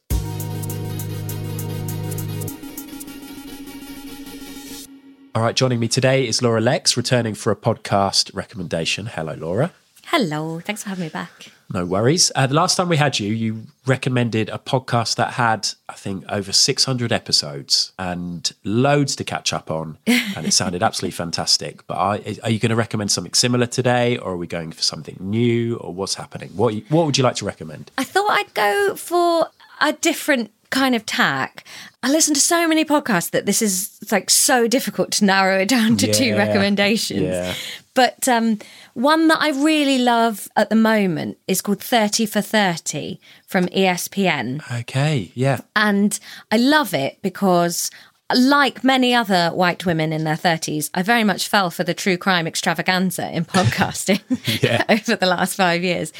All 5.36 5.44
right, 5.44 5.56
joining 5.56 5.80
me 5.80 5.90
today 5.90 6.26
is 6.26 6.42
Laura 6.42 6.62
Lex, 6.62 6.96
returning 6.96 7.36
for 7.36 7.52
a 7.52 7.58
podcast 7.58 8.34
recommendation. 8.34 9.08
Hello, 9.08 9.34
Laura. 9.34 9.72
Hello, 10.06 10.62
thanks 10.62 10.84
for 10.84 10.90
having 10.90 11.04
me 11.04 11.10
back. 11.10 11.52
No 11.74 11.86
worries. 11.86 12.32
Uh, 12.34 12.48
the 12.48 12.54
last 12.54 12.78
time 12.78 12.88
we 12.88 12.96
had 12.98 13.20
you, 13.20 13.34
you 13.34 13.64
recommended 13.86 14.50
a 14.50 14.58
podcast 14.58 15.16
that 15.18 15.34
had, 15.34 15.68
I 15.90 15.94
think, 15.94 16.24
over 16.30 16.54
600 16.54 17.12
episodes 17.12 17.92
and 18.00 18.50
loads 18.64 19.16
to 19.18 19.24
catch 19.24 19.52
up 19.52 19.70
on. 19.70 19.98
And 20.08 20.46
it 20.46 20.54
sounded 20.54 20.82
absolutely 20.82 21.16
fantastic. 21.16 21.86
But 21.88 21.96
are, 21.96 22.20
are 22.44 22.50
you 22.50 22.60
going 22.60 22.70
to 22.70 22.76
recommend 22.76 23.12
something 23.12 23.34
similar 23.34 23.66
today, 23.66 24.18
or 24.18 24.34
are 24.34 24.38
we 24.38 24.48
going 24.48 24.72
for 24.72 24.82
something 24.82 25.18
new, 25.20 25.76
or 25.78 25.94
what's 25.94 26.16
happening? 26.16 26.50
What, 26.56 26.74
what 26.90 27.06
would 27.06 27.18
you 27.18 27.24
like 27.24 27.36
to 27.38 27.46
recommend? 27.46 27.92
I 27.98 28.04
thought 28.04 28.30
I'd 28.30 28.54
go 28.54 28.96
for 28.96 29.50
a 29.82 29.94
different 29.94 30.52
kind 30.70 30.96
of 30.96 31.06
tack. 31.06 31.64
I 32.04 32.12
listen 32.12 32.34
to 32.34 32.40
so 32.40 32.68
many 32.68 32.86
podcasts 32.86 33.32
that 33.32 33.46
this 33.46 33.62
is 33.62 33.98
like 34.12 34.30
so 34.30 34.68
difficult 34.68 35.12
to 35.14 35.26
narrow 35.26 35.60
it 35.60 35.68
down 35.70 35.98
to 35.98 36.14
two 36.14 36.36
recommendations. 36.36 37.22
yeah. 37.22 37.54
But 37.98 38.28
um, 38.28 38.60
one 38.94 39.28
that 39.30 39.42
I 39.42 39.50
really 39.50 39.98
love 39.98 40.48
at 40.56 40.70
the 40.70 40.76
moment 40.76 41.40
is 41.48 41.64
called 41.64 41.82
30 41.82 42.28
for 42.28 42.42
30 42.42 43.20
from 43.48 43.66
ESPN. 43.70 44.62
Okay, 44.82 45.32
yeah. 45.34 45.62
And 45.76 46.20
I 46.52 46.58
love 46.58 46.94
it 46.94 47.18
because, 47.24 47.90
like 48.36 48.84
many 48.84 49.14
other 49.14 49.50
white 49.50 49.86
women 49.86 50.12
in 50.12 50.24
their 50.26 50.36
30s, 50.36 50.90
I 50.94 51.02
very 51.02 51.24
much 51.24 51.48
fell 51.48 51.70
for 51.70 51.84
the 51.84 51.94
true 51.94 52.18
crime 52.18 52.46
extravaganza 52.48 53.30
in 53.32 53.46
podcasting 53.58 54.22
Yeah. 54.62 54.84
over 54.90 55.16
the 55.16 55.26
last 55.26 55.56
five 55.56 55.84
years. 55.84 56.12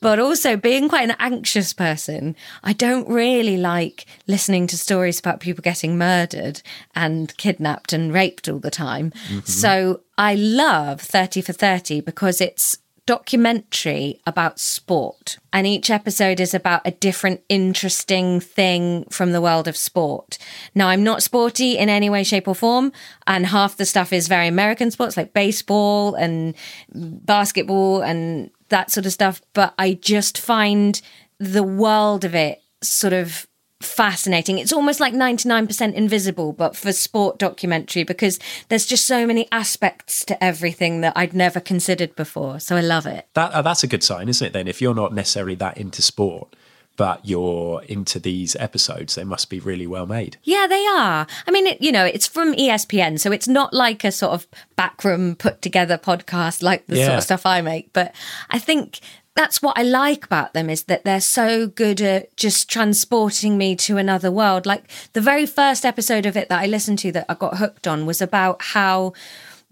But 0.00 0.18
also, 0.18 0.56
being 0.56 0.88
quite 0.88 1.08
an 1.08 1.16
anxious 1.20 1.72
person, 1.72 2.34
I 2.64 2.72
don't 2.72 3.08
really 3.08 3.56
like 3.56 4.06
listening 4.26 4.66
to 4.68 4.76
stories 4.76 5.20
about 5.20 5.38
people 5.38 5.62
getting 5.62 5.96
murdered 5.96 6.60
and 6.96 7.36
kidnapped 7.36 7.92
and 7.92 8.12
raped 8.12 8.48
all 8.48 8.58
the 8.58 8.70
time. 8.70 9.12
Mm-hmm. 9.28 9.40
So 9.40 10.00
I 10.18 10.34
love 10.34 11.00
30 11.00 11.42
for 11.42 11.52
30 11.52 12.00
because 12.00 12.40
it's 12.40 12.78
documentary 13.06 14.20
about 14.26 14.58
sport. 14.58 15.38
And 15.52 15.66
each 15.66 15.90
episode 15.90 16.40
is 16.40 16.54
about 16.54 16.82
a 16.84 16.92
different 16.92 17.42
interesting 17.48 18.40
thing 18.40 19.04
from 19.10 19.32
the 19.32 19.40
world 19.40 19.66
of 19.66 19.76
sport. 19.76 20.38
Now, 20.74 20.88
I'm 20.88 21.02
not 21.02 21.22
sporty 21.22 21.76
in 21.76 21.88
any 21.88 22.08
way, 22.08 22.22
shape, 22.22 22.46
or 22.46 22.54
form. 22.54 22.92
And 23.26 23.46
half 23.46 23.76
the 23.76 23.86
stuff 23.86 24.12
is 24.12 24.28
very 24.28 24.46
American 24.46 24.90
sports 24.90 25.16
like 25.16 25.32
baseball 25.32 26.14
and 26.14 26.54
basketball 26.94 28.02
and 28.02 28.50
that 28.68 28.90
sort 28.90 29.06
of 29.06 29.12
stuff. 29.12 29.42
But 29.52 29.74
I 29.78 29.94
just 29.94 30.38
find 30.38 31.00
the 31.38 31.64
world 31.64 32.24
of 32.24 32.34
it 32.34 32.62
sort 32.82 33.12
of 33.12 33.46
fascinating. 33.84 34.58
It's 34.58 34.72
almost 34.72 35.00
like 35.00 35.14
99% 35.14 35.94
invisible, 35.94 36.52
but 36.52 36.76
for 36.76 36.92
sport 36.92 37.38
documentary, 37.38 38.04
because 38.04 38.38
there's 38.68 38.86
just 38.86 39.06
so 39.06 39.26
many 39.26 39.48
aspects 39.52 40.24
to 40.26 40.42
everything 40.42 41.00
that 41.02 41.12
I'd 41.16 41.34
never 41.34 41.60
considered 41.60 42.14
before. 42.16 42.60
So 42.60 42.76
I 42.76 42.80
love 42.80 43.06
it. 43.06 43.28
That, 43.34 43.52
uh, 43.52 43.62
that's 43.62 43.82
a 43.82 43.86
good 43.86 44.02
sign, 44.02 44.28
isn't 44.28 44.46
it, 44.46 44.52
then? 44.52 44.68
If 44.68 44.80
you're 44.80 44.94
not 44.94 45.12
necessarily 45.12 45.54
that 45.56 45.78
into 45.78 46.02
sport, 46.02 46.54
but 46.96 47.26
you're 47.26 47.82
into 47.84 48.18
these 48.18 48.54
episodes, 48.56 49.14
they 49.14 49.24
must 49.24 49.48
be 49.48 49.60
really 49.60 49.86
well 49.86 50.06
made. 50.06 50.36
Yeah, 50.42 50.66
they 50.66 50.86
are. 50.86 51.26
I 51.46 51.50
mean, 51.50 51.66
it, 51.66 51.80
you 51.80 51.90
know, 51.90 52.04
it's 52.04 52.26
from 52.26 52.54
ESPN, 52.54 53.18
so 53.18 53.32
it's 53.32 53.48
not 53.48 53.72
like 53.72 54.04
a 54.04 54.12
sort 54.12 54.32
of 54.32 54.46
backroom 54.76 55.34
put 55.36 55.62
together 55.62 55.96
podcast 55.96 56.62
like 56.62 56.86
the 56.86 56.96
sort 56.96 57.18
of 57.18 57.22
stuff 57.22 57.46
I 57.46 57.60
make. 57.62 57.92
But 57.92 58.14
I 58.50 58.58
think 58.58 59.00
that's 59.34 59.62
what 59.62 59.78
I 59.78 59.82
like 59.82 60.24
about 60.24 60.52
them 60.52 60.68
is 60.68 60.84
that 60.84 61.04
they're 61.04 61.20
so 61.20 61.66
good 61.66 62.00
at 62.00 62.36
just 62.36 62.68
transporting 62.68 63.56
me 63.56 63.74
to 63.76 63.96
another 63.96 64.30
world. 64.30 64.66
Like 64.66 64.84
the 65.14 65.20
very 65.20 65.46
first 65.46 65.86
episode 65.86 66.26
of 66.26 66.36
it 66.36 66.48
that 66.48 66.60
I 66.60 66.66
listened 66.66 66.98
to 67.00 67.12
that 67.12 67.26
I 67.28 67.34
got 67.34 67.56
hooked 67.56 67.86
on 67.86 68.04
was 68.04 68.20
about 68.20 68.60
how 68.60 69.14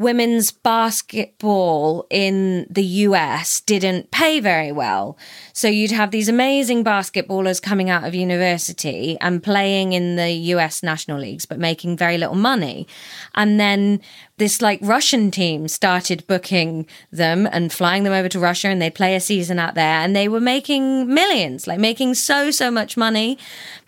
women's 0.00 0.50
basketball 0.50 2.06
in 2.08 2.66
the 2.70 2.82
US 2.82 3.60
didn't 3.60 4.10
pay 4.10 4.40
very 4.40 4.72
well. 4.72 5.18
So 5.52 5.68
you'd 5.68 5.90
have 5.90 6.10
these 6.10 6.26
amazing 6.26 6.82
basketballers 6.82 7.60
coming 7.60 7.90
out 7.90 8.04
of 8.04 8.14
university 8.14 9.18
and 9.20 9.42
playing 9.42 9.92
in 9.92 10.16
the 10.16 10.30
US 10.54 10.82
national 10.82 11.20
leagues, 11.20 11.44
but 11.44 11.58
making 11.58 11.98
very 11.98 12.16
little 12.16 12.34
money. 12.34 12.88
And 13.34 13.60
then 13.60 14.00
this 14.38 14.62
like 14.62 14.80
Russian 14.80 15.30
team 15.30 15.68
started 15.68 16.26
booking 16.26 16.86
them 17.12 17.46
and 17.52 17.70
flying 17.70 18.04
them 18.04 18.14
over 18.14 18.30
to 18.30 18.40
Russia 18.40 18.68
and 18.68 18.80
they'd 18.80 18.94
play 18.94 19.14
a 19.14 19.20
season 19.20 19.58
out 19.58 19.74
there 19.74 20.00
and 20.00 20.16
they 20.16 20.28
were 20.28 20.40
making 20.40 21.12
millions, 21.12 21.66
like 21.66 21.78
making 21.78 22.14
so, 22.14 22.50
so 22.50 22.70
much 22.70 22.96
money. 22.96 23.36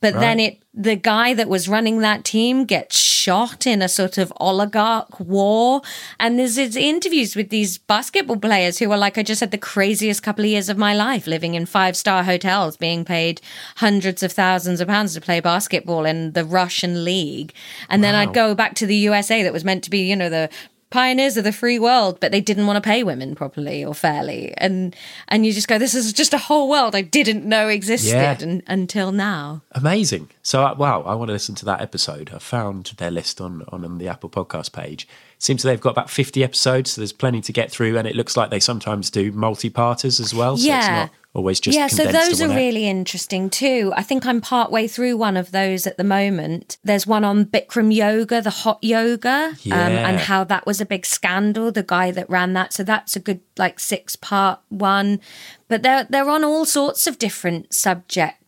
But 0.02 0.12
then 0.12 0.38
it, 0.38 0.61
the 0.74 0.96
guy 0.96 1.34
that 1.34 1.48
was 1.48 1.68
running 1.68 1.98
that 1.98 2.24
team 2.24 2.64
gets 2.64 2.96
shot 2.96 3.66
in 3.66 3.82
a 3.82 3.88
sort 3.88 4.16
of 4.16 4.32
oligarch 4.38 5.20
war. 5.20 5.82
And 6.18 6.38
there's, 6.38 6.54
there's 6.54 6.76
interviews 6.76 7.36
with 7.36 7.50
these 7.50 7.76
basketball 7.76 8.38
players 8.38 8.78
who 8.78 8.90
are 8.90 8.96
like, 8.96 9.18
I 9.18 9.22
just 9.22 9.40
had 9.40 9.50
the 9.50 9.58
craziest 9.58 10.22
couple 10.22 10.44
of 10.44 10.50
years 10.50 10.70
of 10.70 10.78
my 10.78 10.94
life 10.94 11.26
living 11.26 11.54
in 11.54 11.66
five 11.66 11.94
star 11.94 12.24
hotels, 12.24 12.78
being 12.78 13.04
paid 13.04 13.42
hundreds 13.76 14.22
of 14.22 14.32
thousands 14.32 14.80
of 14.80 14.88
pounds 14.88 15.12
to 15.14 15.20
play 15.20 15.40
basketball 15.40 16.06
in 16.06 16.32
the 16.32 16.44
Russian 16.44 17.04
league. 17.04 17.52
And 17.90 18.02
then 18.02 18.14
I'd 18.14 18.34
go 18.34 18.54
back 18.54 18.74
to 18.76 18.86
the 18.86 18.96
USA 18.96 19.42
that 19.42 19.52
was 19.52 19.64
meant 19.64 19.84
to 19.84 19.90
be, 19.90 20.08
you 20.08 20.16
know, 20.16 20.30
the 20.30 20.48
pioneers 20.92 21.36
of 21.36 21.44
the 21.44 21.52
free 21.52 21.78
world 21.78 22.18
but 22.20 22.30
they 22.32 22.40
didn't 22.40 22.66
want 22.66 22.76
to 22.76 22.86
pay 22.88 23.02
women 23.02 23.34
properly 23.34 23.84
or 23.84 23.94
fairly 23.94 24.52
and 24.58 24.94
and 25.28 25.44
you 25.46 25.52
just 25.52 25.66
go 25.68 25.78
this 25.78 25.94
is 25.94 26.12
just 26.12 26.32
a 26.34 26.38
whole 26.38 26.68
world 26.68 26.94
i 26.94 27.00
didn't 27.00 27.44
know 27.44 27.68
existed 27.68 28.12
Yeah. 28.12 28.36
un- 28.40 28.62
until 28.66 29.10
now 29.12 29.62
Amazing. 29.72 30.28
So, 30.42 30.74
wow, 30.74 31.02
I 31.02 31.14
want 31.14 31.28
to 31.28 31.32
listen 31.32 31.54
to 31.56 31.64
that 31.66 31.80
episode. 31.80 32.30
I 32.34 32.38
found 32.38 32.92
their 32.98 33.10
list 33.10 33.40
on, 33.40 33.62
on, 33.72 33.84
on 33.84 33.98
the 33.98 34.08
Apple 34.08 34.28
podcast 34.28 34.72
page. 34.72 35.08
Seems 35.42 35.64
they've 35.64 35.80
got 35.80 35.90
about 35.90 36.08
50 36.08 36.44
episodes, 36.44 36.92
so 36.92 37.00
there's 37.00 37.12
plenty 37.12 37.40
to 37.40 37.52
get 37.52 37.68
through. 37.68 37.98
And 37.98 38.06
it 38.06 38.14
looks 38.14 38.36
like 38.36 38.50
they 38.50 38.60
sometimes 38.60 39.10
do 39.10 39.32
multi 39.32 39.70
parters 39.70 40.20
as 40.20 40.32
well. 40.32 40.56
So 40.56 40.60
it's 40.60 40.66
Yeah. 40.68 40.94
not 41.00 41.10
always 41.34 41.58
just 41.58 41.76
yeah, 41.76 41.88
so 41.88 42.04
those 42.04 42.40
are 42.40 42.48
ep- 42.48 42.56
really 42.56 42.86
interesting 42.86 43.50
too. 43.50 43.92
I 43.96 44.04
think 44.04 44.24
I'm 44.24 44.40
part 44.40 44.70
way 44.70 44.86
through 44.86 45.16
one 45.16 45.36
of 45.36 45.50
those 45.50 45.84
at 45.84 45.96
the 45.96 46.04
moment. 46.04 46.76
There's 46.84 47.08
one 47.08 47.24
on 47.24 47.46
Bikram 47.46 47.92
yoga, 47.92 48.40
the 48.40 48.50
hot 48.50 48.78
yoga, 48.82 49.56
um, 49.66 49.72
and 49.72 50.20
how 50.20 50.44
that 50.44 50.64
was 50.64 50.80
a 50.80 50.86
big 50.86 51.04
scandal. 51.04 51.72
The 51.72 51.82
guy 51.82 52.12
that 52.12 52.30
ran 52.30 52.52
that, 52.52 52.72
so 52.72 52.84
that's 52.84 53.16
a 53.16 53.20
good 53.20 53.40
like 53.58 53.80
six 53.80 54.14
part 54.14 54.60
one. 54.68 55.18
But 55.66 55.82
they're 55.82 56.06
they're 56.08 56.30
on 56.30 56.44
all 56.44 56.64
sorts 56.64 57.08
of 57.08 57.18
different 57.18 57.74
subjects. 57.74 58.38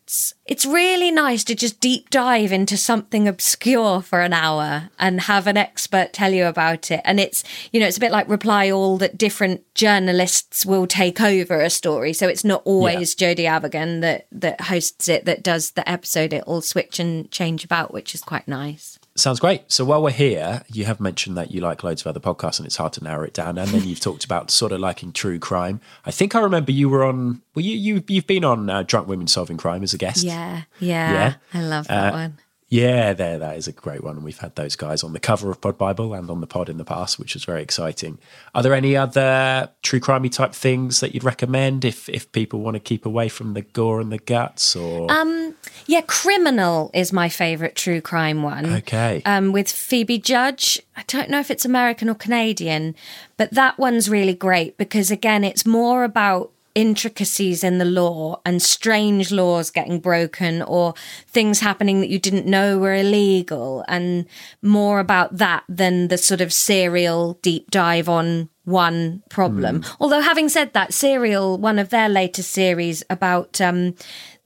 It's 0.46 0.66
really 0.66 1.10
nice 1.10 1.44
to 1.44 1.54
just 1.54 1.80
deep 1.80 2.10
dive 2.10 2.52
into 2.52 2.76
something 2.76 3.26
obscure 3.26 4.02
for 4.02 4.20
an 4.20 4.32
hour 4.32 4.90
and 4.98 5.22
have 5.22 5.46
an 5.46 5.56
expert 5.56 6.12
tell 6.12 6.32
you 6.32 6.46
about 6.46 6.90
it. 6.90 7.00
And 7.04 7.18
it's, 7.18 7.44
you 7.72 7.80
know, 7.80 7.86
it's 7.86 7.96
a 7.96 8.00
bit 8.00 8.12
like 8.12 8.28
reply 8.28 8.70
all 8.70 8.98
that 8.98 9.18
different 9.18 9.62
journalists 9.74 10.66
will 10.66 10.86
take 10.86 11.20
over 11.20 11.60
a 11.60 11.70
story. 11.70 12.12
So 12.12 12.28
it's 12.28 12.44
not 12.44 12.62
always 12.64 13.14
Jody 13.14 13.44
Avirgan 13.44 14.00
that, 14.02 14.26
that 14.32 14.60
hosts 14.62 15.08
it, 15.08 15.24
that 15.24 15.42
does 15.42 15.72
the 15.72 15.88
episode. 15.88 16.32
It'll 16.32 16.60
switch 16.60 16.98
and 16.98 17.30
change 17.30 17.64
about, 17.64 17.92
which 17.92 18.14
is 18.14 18.20
quite 18.20 18.46
nice. 18.46 18.98
Sounds 19.16 19.38
great. 19.38 19.70
So 19.70 19.84
while 19.84 20.02
we're 20.02 20.10
here, 20.10 20.62
you 20.72 20.86
have 20.86 20.98
mentioned 20.98 21.36
that 21.36 21.52
you 21.52 21.60
like 21.60 21.84
loads 21.84 22.02
of 22.02 22.08
other 22.08 22.18
podcasts 22.18 22.58
and 22.58 22.66
it's 22.66 22.76
hard 22.78 22.92
to 22.94 23.04
narrow 23.04 23.24
it 23.24 23.32
down. 23.32 23.58
And 23.58 23.68
then 23.70 23.86
you've 23.86 24.00
talked 24.00 24.24
about 24.24 24.50
sort 24.50 24.72
of 24.72 24.80
liking 24.80 25.12
true 25.12 25.38
crime. 25.38 25.80
I 26.04 26.10
think 26.10 26.34
I 26.34 26.40
remember 26.40 26.72
you 26.72 26.88
were 26.88 27.04
on, 27.04 27.40
well, 27.54 27.64
you, 27.64 27.76
you, 27.76 28.02
you've 28.08 28.26
been 28.26 28.44
on 28.44 28.68
uh, 28.68 28.82
Drunk 28.82 29.06
Women 29.06 29.28
Solving 29.28 29.56
Crime 29.56 29.84
as 29.84 29.94
a 29.94 29.98
guest. 29.98 30.24
Yeah. 30.24 30.62
Yeah. 30.80 31.12
Yeah. 31.12 31.34
I 31.54 31.62
love 31.62 31.86
that 31.86 32.12
Uh, 32.12 32.16
one. 32.16 32.38
Yeah, 32.74 33.12
there, 33.12 33.38
that 33.38 33.56
is 33.56 33.68
a 33.68 33.72
great 33.72 34.02
one. 34.02 34.16
And 34.16 34.24
we've 34.24 34.38
had 34.38 34.56
those 34.56 34.74
guys 34.74 35.04
on 35.04 35.12
the 35.12 35.20
cover 35.20 35.48
of 35.48 35.60
Pod 35.60 35.78
Bible 35.78 36.12
and 36.12 36.28
on 36.28 36.40
the 36.40 36.46
pod 36.48 36.68
in 36.68 36.76
the 36.76 36.84
past, 36.84 37.20
which 37.20 37.34
was 37.34 37.44
very 37.44 37.62
exciting. 37.62 38.18
Are 38.52 38.64
there 38.64 38.74
any 38.74 38.96
other 38.96 39.70
true 39.82 40.00
crimey 40.00 40.28
type 40.30 40.52
things 40.52 40.98
that 40.98 41.14
you'd 41.14 41.22
recommend 41.22 41.84
if 41.84 42.08
if 42.08 42.32
people 42.32 42.58
want 42.62 42.74
to 42.74 42.80
keep 42.80 43.06
away 43.06 43.28
from 43.28 43.54
the 43.54 43.62
gore 43.62 44.00
and 44.00 44.10
the 44.10 44.18
guts? 44.18 44.74
Or 44.74 45.08
Um, 45.08 45.54
Yeah, 45.86 46.00
Criminal 46.06 46.90
is 46.92 47.12
my 47.12 47.28
favourite 47.28 47.76
true 47.76 48.00
crime 48.00 48.42
one. 48.42 48.66
okay, 48.66 49.22
um, 49.24 49.52
with 49.52 49.70
Phoebe 49.70 50.18
Judge. 50.18 50.80
I 50.96 51.04
don't 51.06 51.30
know 51.30 51.38
if 51.38 51.50
it's 51.52 51.64
American 51.64 52.08
or 52.08 52.14
Canadian, 52.16 52.96
but 53.36 53.52
that 53.52 53.78
one's 53.78 54.08
really 54.08 54.34
great 54.34 54.76
because, 54.78 55.12
again, 55.12 55.44
it's 55.44 55.64
more 55.64 56.02
about 56.02 56.50
intricacies 56.74 57.62
in 57.62 57.78
the 57.78 57.84
law 57.84 58.40
and 58.44 58.60
strange 58.60 59.30
laws 59.30 59.70
getting 59.70 60.00
broken 60.00 60.62
or 60.62 60.94
things 61.28 61.60
happening 61.60 62.00
that 62.00 62.08
you 62.08 62.18
didn't 62.18 62.46
know 62.46 62.78
were 62.78 62.94
illegal, 62.94 63.84
and 63.88 64.26
more 64.62 64.98
about 64.98 65.36
that 65.38 65.64
than 65.68 66.08
the 66.08 66.18
sort 66.18 66.40
of 66.40 66.52
serial 66.52 67.38
deep 67.42 67.70
dive 67.70 68.08
on 68.08 68.48
one 68.64 69.22
problem. 69.28 69.84
Although, 70.00 70.22
having 70.22 70.48
said 70.48 70.72
that, 70.72 70.94
Serial, 70.94 71.58
one 71.58 71.78
of 71.78 71.90
their 71.90 72.08
latest 72.08 72.50
series 72.50 73.04
about 73.10 73.60
um, 73.60 73.94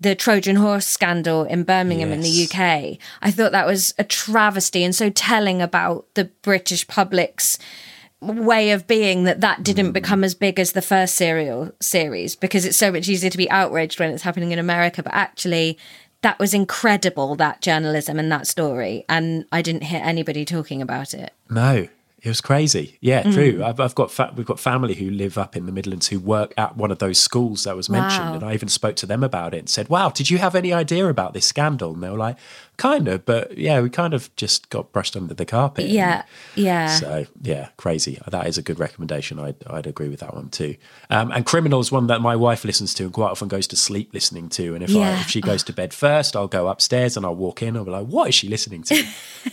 the 0.01 0.15
Trojan 0.15 0.57
horse 0.57 0.87
scandal 0.87 1.45
in 1.45 1.63
Birmingham 1.63 2.13
in 2.13 2.21
the 2.21 2.45
UK, 2.45 2.99
I 3.23 3.31
thought 3.31 3.53
that 3.53 3.67
was 3.67 3.95
a 3.99 4.05
travesty 4.05 4.83
and 4.83 4.95
so 4.95 5.11
telling 5.11 5.63
about 5.63 6.07
the 6.15 6.25
British 6.43 6.87
public's 6.87 7.59
way 8.21 8.73
of 8.73 8.87
being 8.87 9.25
that 9.25 9.41
that 9.41 9.63
didn't 9.63 9.87
hmm. 9.87 9.93
become 9.93 10.25
as 10.25 10.35
big 10.35 10.59
as 10.59 10.73
the 10.73 10.83
first 10.83 11.15
serial 11.15 11.73
series 11.81 12.35
because 12.35 12.65
it's 12.65 12.77
so 12.77 12.91
much 12.91 13.09
easier 13.09 13.31
to 13.31 13.39
be 13.39 13.51
outraged 13.51 14.01
when 14.01 14.11
it's 14.11 14.23
happening 14.23 14.53
in 14.53 14.59
America. 14.59 15.03
But 15.03 15.15
actually 15.15 15.79
that 16.23 16.39
was 16.39 16.53
incredible 16.53 17.37
that 17.37 17.61
journalism 17.61 18.19
and 18.19 18.31
that 18.33 18.47
story. 18.47 19.05
And 19.09 19.45
I 19.53 19.63
didn't 19.63 19.85
hear 19.85 20.01
anybody 20.03 20.45
talking 20.45 20.83
about 20.83 21.15
it. 21.15 21.33
No, 21.49 21.89
it 22.21 22.29
was 22.29 22.41
crazy. 22.41 22.99
Yeah, 23.01 23.23
Mm. 23.23 23.33
true. 23.33 23.65
I've, 23.65 23.79
I've 23.79 23.95
got 23.95 24.11
fa- 24.11 24.33
we've 24.37 24.45
got 24.47 24.59
family 24.59 24.95
who 24.95 25.09
live 25.11 25.39
up 25.39 25.57
in 25.57 25.67
the 25.67 25.73
Midlands 25.73 26.09
who 26.09 26.19
work 26.19 26.53
at 26.57 26.77
one 26.77 26.91
of 26.91 26.99
those 26.99 27.19
schools 27.21 27.65
that 27.65 27.77
was 27.77 27.89
mentioned, 27.89 28.31
Wow. 28.31 28.35
and 28.35 28.45
I 28.45 28.55
even 28.55 28.69
spoke 28.69 28.97
to 28.97 29.07
them 29.07 29.23
about 29.23 29.55
it 29.55 29.59
and 29.59 29.69
said, 29.69 29.89
"Wow, 29.89 30.11
did 30.11 30.29
you 30.31 30.39
have 30.39 30.55
any 30.55 30.73
idea 30.73 31.07
about 31.09 31.33
this 31.33 31.47
scandal?" 31.47 31.95
And 31.95 32.03
they 32.03 32.11
were 32.11 32.17
like, 32.19 32.37
"Kind 32.77 33.07
of, 33.09 33.25
but 33.25 33.57
yeah, 33.57 33.81
we 33.81 33.89
kind 33.91 34.15
of 34.15 34.35
just 34.37 34.69
got 34.71 34.91
brushed 34.93 35.17
under 35.17 35.33
the 35.35 35.45
carpet." 35.45 35.87
yeah 35.87 36.23
yeah 36.57 36.89
So 36.89 37.27
yeah, 37.43 37.69
crazy. 37.77 38.19
That 38.29 38.47
is 38.47 38.59
a 38.59 38.63
good 38.63 38.79
recommendation. 38.81 39.39
I'd, 39.39 39.57
I'd 39.69 39.87
agree 39.87 40.09
with 40.09 40.21
that 40.21 40.35
one 40.35 40.49
too. 40.49 40.75
Um, 41.11 41.31
and 41.31 41.47
Criminal 41.47 41.79
is 41.81 41.93
one 41.93 42.09
that 42.09 42.21
my 42.21 42.35
wife 42.35 42.65
listens 42.65 42.95
to 42.95 43.05
and 43.05 43.13
quite 43.13 43.31
often 43.31 43.49
goes 43.49 43.67
to 43.69 43.77
sleep 43.77 44.13
listening 44.13 44.49
to. 44.51 44.75
And 44.75 44.83
if, 44.83 44.91
I, 44.95 45.21
if 45.21 45.29
she 45.29 45.41
goes 45.41 45.63
to 45.65 45.73
bed 45.73 45.95
first, 45.95 46.35
I'll 46.35 46.49
go 46.49 46.67
upstairs 46.69 47.17
and 47.17 47.25
I'll 47.25 47.37
walk 47.37 47.63
in. 47.63 47.77
I'll 47.77 47.85
be 47.85 47.91
like, 47.93 48.07
what 48.07 48.29
is 48.29 48.35
she 48.35 48.49
listening 48.49 48.83
to? 48.85 49.05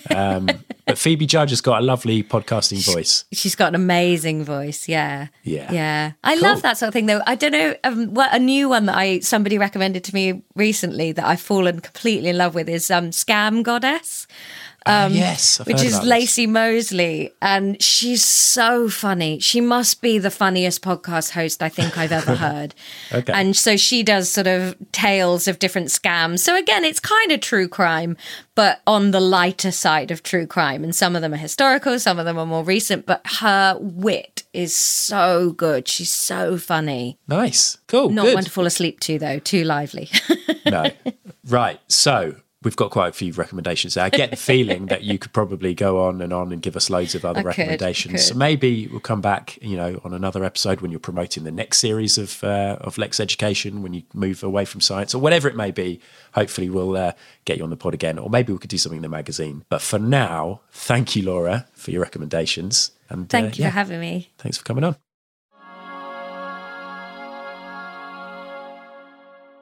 um, 0.15 0.49
but 0.95 1.01
Phoebe 1.01 1.25
Judge 1.25 1.49
has 1.49 1.60
got 1.60 1.81
a 1.81 1.86
lovely 1.86 2.23
podcasting 2.23 2.81
voice. 2.93 3.25
She's 3.34 3.53
got 3.53 3.67
an 3.69 3.75
amazing 3.75 4.45
voice. 4.45 4.88
Yeah. 4.88 5.27
Yeah. 5.43 5.69
Yeah. 5.71 6.12
I 6.23 6.36
Cool. 6.36 6.43
love 6.43 6.62
that 6.62 6.77
sort 6.77 6.88
of 6.88 6.93
thing 6.93 7.08
though. 7.08 7.21
I 7.27 7.36
don't 7.36 7.51
know 7.51 7.75
um, 7.84 8.13
what 8.13 8.34
a 8.34 8.39
new 8.39 8.69
one 8.69 8.86
that 8.86 8.95
I 8.95 9.19
somebody 9.19 9.58
recommended 9.58 10.05
to 10.05 10.13
me 10.13 10.41
recently 10.55 11.12
that 11.12 11.25
I've 11.25 11.41
fallen 11.41 11.81
completely 11.81 12.29
in 12.29 12.38
love 12.38 12.55
with 12.55 12.69
is 12.69 12.89
um 12.89 13.10
Scam 13.10 13.62
Goddess. 13.62 14.25
Ah, 14.88 15.08
yes, 15.08 15.60
I've 15.60 15.67
which 15.67 15.82
is 15.82 16.00
this. 16.00 16.08
Laci 16.08 16.48
Mosley, 16.48 17.32
and 17.41 17.82
she's 17.82 18.24
so 18.24 18.88
funny. 18.88 19.39
She 19.39 19.60
must 19.60 20.02
be 20.02 20.19
the 20.19 20.30
funniest 20.30 20.84
podcast 20.84 21.32
host 21.32 21.63
I 21.63 21.69
think 21.69 21.98
I've 21.98 22.12
ever 22.12 22.36
heard. 22.48 22.76
Okay. 23.12 23.34
And 23.34 23.56
so 23.56 23.78
she 23.78 24.04
does 24.04 24.30
sort 24.30 24.45
of 24.45 24.76
tales 24.91 25.48
of 25.48 25.58
different 25.58 25.88
scams. 25.88 26.39
So 26.39 26.56
again, 26.56 26.84
it's 26.84 27.00
kind 27.00 27.32
of 27.32 27.39
true 27.39 27.67
crime, 27.67 28.15
but 28.54 28.82
on 28.86 29.10
the 29.10 29.19
lighter 29.19 29.71
side 29.71 30.12
of 30.12 30.21
true 30.21 30.45
crime. 30.45 30.84
And 30.84 30.95
some 30.95 31.15
of 31.15 31.24
them 31.24 31.34
are 31.34 31.38
historical, 31.38 31.98
some 32.00 32.19
of 32.19 32.26
them 32.26 32.38
are 32.38 32.45
more 32.45 32.63
recent, 32.63 33.08
but 33.08 33.21
her 33.39 33.78
wit 33.80 34.43
is 34.54 34.76
so 34.76 35.52
good. 35.52 35.88
She's 35.88 36.12
so 36.12 36.58
funny. 36.58 37.17
Nice. 37.28 37.78
Cool. 37.88 38.10
Not 38.12 38.26
good. 38.26 38.36
one 38.36 38.43
to 38.43 38.52
fall 38.52 38.65
asleep 38.67 39.00
to, 39.02 39.17
though, 39.17 39.39
too 39.39 39.63
lively. 39.63 40.10
no. 40.67 40.91
Right. 41.48 41.80
So 41.88 42.36
we've 42.65 42.75
got 42.75 42.91
quite 42.91 43.10
a 43.10 43.13
few 43.13 43.32
recommendations 43.32 43.93
there. 43.93 44.04
I 44.04 44.10
get 44.10 44.32
the 44.32 44.36
feeling 44.36 44.88
that 44.88 45.04
you 45.04 45.17
could 45.17 45.32
probably 45.32 45.73
go 45.73 46.04
on 46.06 46.21
and 46.21 46.34
on 46.34 46.51
and 46.51 46.62
give 46.62 46.75
us 46.75 46.89
loads 46.89 47.15
of 47.15 47.23
other 47.23 47.39
I 47.39 47.43
could, 47.43 47.60
recommendations. 47.60 48.25
So 48.25 48.34
maybe 48.34 48.88
we'll 48.88 48.99
come 48.99 49.21
back, 49.21 49.58
you 49.62 49.78
know, 49.78 50.01
on 50.04 50.13
another 50.13 50.43
episode 50.43 50.82
when 50.82 50.91
you're 50.91 50.99
promoting 50.99 51.43
the 51.43 51.51
next 51.51 51.78
series 51.78 52.17
of 52.17 52.43
uh, 52.43 52.78
of 52.82 52.97
Lex 52.97 53.19
Education 53.19 53.82
when 53.82 53.93
you 53.93 54.04
move 54.13 54.43
away 54.43 54.65
from 54.65 54.82
science 54.82 55.15
or 55.15 55.19
whatever 55.19 55.47
it 55.47 55.56
may 55.56 55.71
be. 55.71 56.01
Hopefully, 56.34 56.69
we'll 56.69 56.97
uh, 56.97 57.13
get 57.45 57.58
you 57.58 57.63
on 57.63 57.69
the 57.69 57.78
pod 57.78 57.93
again, 57.93 58.17
or 58.17 58.30
maybe 58.30 58.51
we 58.51 58.60
could 58.60 58.69
do 58.69 58.78
something 58.78 58.97
in 58.97 59.04
the 59.04 59.10
magazine. 59.10 59.63
But 59.69 59.82
for 59.82 59.99
now, 59.99 60.62
thank 60.71 61.15
you, 61.15 61.23
Laura, 61.23 61.67
for 61.73 61.91
your 61.91 62.01
recommendations. 62.01 62.91
And 63.08 63.30
Thank 63.30 63.45
uh, 63.45 63.56
you 63.58 63.63
yeah, 63.65 63.69
for 63.69 63.73
having 63.75 63.99
me. 63.99 64.32
Thanks 64.39 64.58
for 64.58 64.63
coming 64.63 64.84
on. 64.84 64.95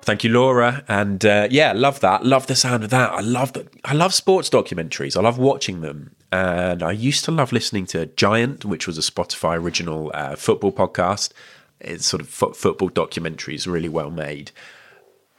Thank 0.04 0.26
you, 0.26 0.32
Laura, 0.32 0.84
and 0.90 1.26
uh, 1.26 1.48
yeah, 1.50 1.72
love 1.72 2.02
that. 2.02 2.26
Love 2.26 2.48
the 2.48 2.56
sound 2.56 2.84
of 2.84 2.90
that. 2.90 3.12
I 3.12 3.22
love 3.22 3.54
that. 3.54 3.70
I 3.86 3.94
love 3.94 4.14
sports 4.14 4.50
documentaries. 4.50 5.16
I 5.16 5.22
love 5.22 5.38
watching 5.38 5.80
them, 5.80 6.12
and 6.30 6.84
I 6.84 6.92
used 6.92 7.24
to 7.26 7.32
love 7.32 7.54
listening 7.54 7.86
to 7.88 8.08
Giant, 8.08 8.66
which 8.66 8.86
was 8.86 8.98
a 8.98 9.02
Spotify 9.02 9.58
original 9.58 10.12
uh, 10.14 10.36
football 10.36 10.74
podcast. 10.74 11.32
It's 11.80 12.06
sort 12.06 12.22
of 12.22 12.28
fo- 12.28 12.52
football 12.52 12.90
documentaries, 12.90 13.66
really 13.66 13.88
well 13.88 14.12
made. 14.12 14.52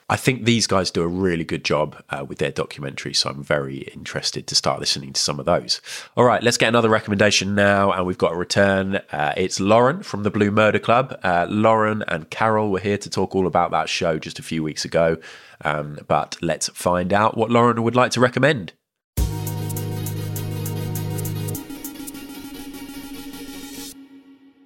I 0.08 0.16
think 0.16 0.44
these 0.44 0.66
guys 0.66 0.90
do 0.90 1.02
a 1.02 1.08
really 1.08 1.44
good 1.44 1.64
job 1.64 2.02
uh, 2.10 2.26
with 2.28 2.36
their 2.36 2.52
documentaries, 2.52 3.16
so 3.16 3.30
I'm 3.30 3.42
very 3.42 3.78
interested 3.78 4.46
to 4.48 4.54
start 4.54 4.78
listening 4.78 5.14
to 5.14 5.20
some 5.20 5.40
of 5.40 5.46
those. 5.46 5.80
All 6.14 6.24
right, 6.24 6.42
let's 6.42 6.58
get 6.58 6.68
another 6.68 6.90
recommendation 6.90 7.54
now, 7.54 7.90
and 7.90 8.04
we've 8.04 8.18
got 8.18 8.32
a 8.32 8.36
return. 8.36 8.96
Uh, 9.10 9.32
it's 9.34 9.60
Lauren 9.60 10.02
from 10.02 10.22
the 10.22 10.30
Blue 10.30 10.50
Murder 10.50 10.78
Club. 10.78 11.18
Uh, 11.22 11.46
Lauren 11.48 12.04
and 12.08 12.28
Carol 12.28 12.70
were 12.70 12.80
here 12.80 12.98
to 12.98 13.08
talk 13.08 13.34
all 13.34 13.46
about 13.46 13.70
that 13.70 13.88
show 13.88 14.18
just 14.18 14.38
a 14.38 14.42
few 14.42 14.62
weeks 14.62 14.84
ago, 14.84 15.16
um, 15.62 15.98
but 16.06 16.36
let's 16.42 16.68
find 16.68 17.10
out 17.12 17.38
what 17.38 17.50
Lauren 17.50 17.82
would 17.82 17.96
like 17.96 18.10
to 18.12 18.20
recommend. 18.20 18.74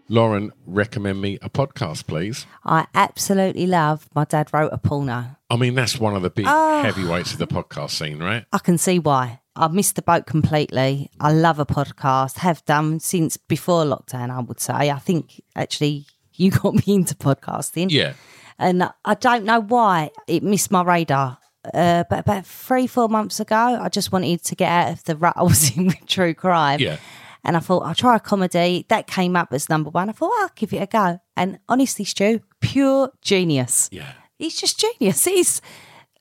Lauren, 0.09 0.53
recommend 0.66 1.21
me 1.21 1.38
a 1.42 1.51
podcast, 1.51 2.07
please. 2.07 2.47
I 2.64 2.87
absolutely 2.94 3.66
love 3.66 4.09
My 4.14 4.25
Dad 4.25 4.49
Wrote 4.55 4.71
a 4.73 4.79
Porno. 4.79 5.37
I 5.51 5.57
mean, 5.57 5.75
that's 5.75 5.99
one 5.99 6.16
of 6.16 6.23
the 6.23 6.31
big 6.31 6.47
Oh. 6.49 6.83
heavyweights 6.83 7.33
of 7.33 7.38
the 7.38 7.47
podcast 7.47 7.90
scene, 7.90 8.18
right? 8.18 8.44
I 8.53 8.59
can 8.59 8.79
see 8.79 8.99
why. 8.99 9.40
I've 9.55 9.75
missed 9.75 9.97
the 9.97 10.03
boat 10.03 10.25
completely. 10.27 11.11
I 11.21 11.33
love 11.33 11.59
a 11.59 11.66
podcast, 11.66 12.38
have 12.38 12.64
done 12.64 13.01
since 13.01 13.37
before 13.37 13.85
lockdown, 13.85 14.31
I 14.31 14.40
would 14.40 14.61
say. 14.61 14.90
I 14.90 14.99
think 14.99 15.42
actually 15.55 16.07
you 16.35 16.53
got 16.53 16.75
me 16.75 16.94
into 16.94 17.14
podcasting. 17.14 17.90
Yeah. 17.90 18.14
And 18.59 18.88
I 19.05 19.14
don't 19.14 19.44
know 19.44 19.61
why 19.61 20.11
it 20.27 20.42
missed 20.42 20.71
my 20.71 20.83
radar. 20.83 21.38
Uh, 21.75 22.05
but 22.09 22.21
about 22.21 22.47
three, 22.47 22.87
four 22.87 23.09
months 23.09 23.40
ago, 23.40 23.57
I 23.83 23.88
just 23.90 24.11
wanted 24.11 24.42
to 24.44 24.55
get 24.57 24.71
out 24.71 24.92
of 24.92 25.05
the 25.05 25.16
rut 25.16 25.35
I 25.37 25.42
was 25.42 25.71
in 25.77 25.87
with 25.87 26.07
true 26.07 26.33
crime. 26.33 26.81
Yeah. 26.81 26.97
And 27.44 27.57
I 27.57 27.61
thought, 27.61 27.81
I'll 27.85 27.94
try 27.94 28.16
a 28.16 28.20
comedy. 28.20 28.85
That 28.88 29.07
came 29.07 29.37
up 29.37 29.53
as 29.53 29.68
number 29.68 29.90
one. 29.90 30.09
I 30.09 30.12
thought, 30.12 30.33
I'll 30.40 30.51
give 30.55 30.72
it 30.72 30.83
a 30.83 30.87
go. 30.87 31.20
And 31.37 31.59
honestly, 31.68 32.05
Stu, 32.05 32.40
pure 32.61 33.11
genius. 33.22 33.88
Yeah. 33.92 34.12
He's 34.38 34.57
just 34.61 34.79
genius. 34.81 35.24
He's 35.24 35.61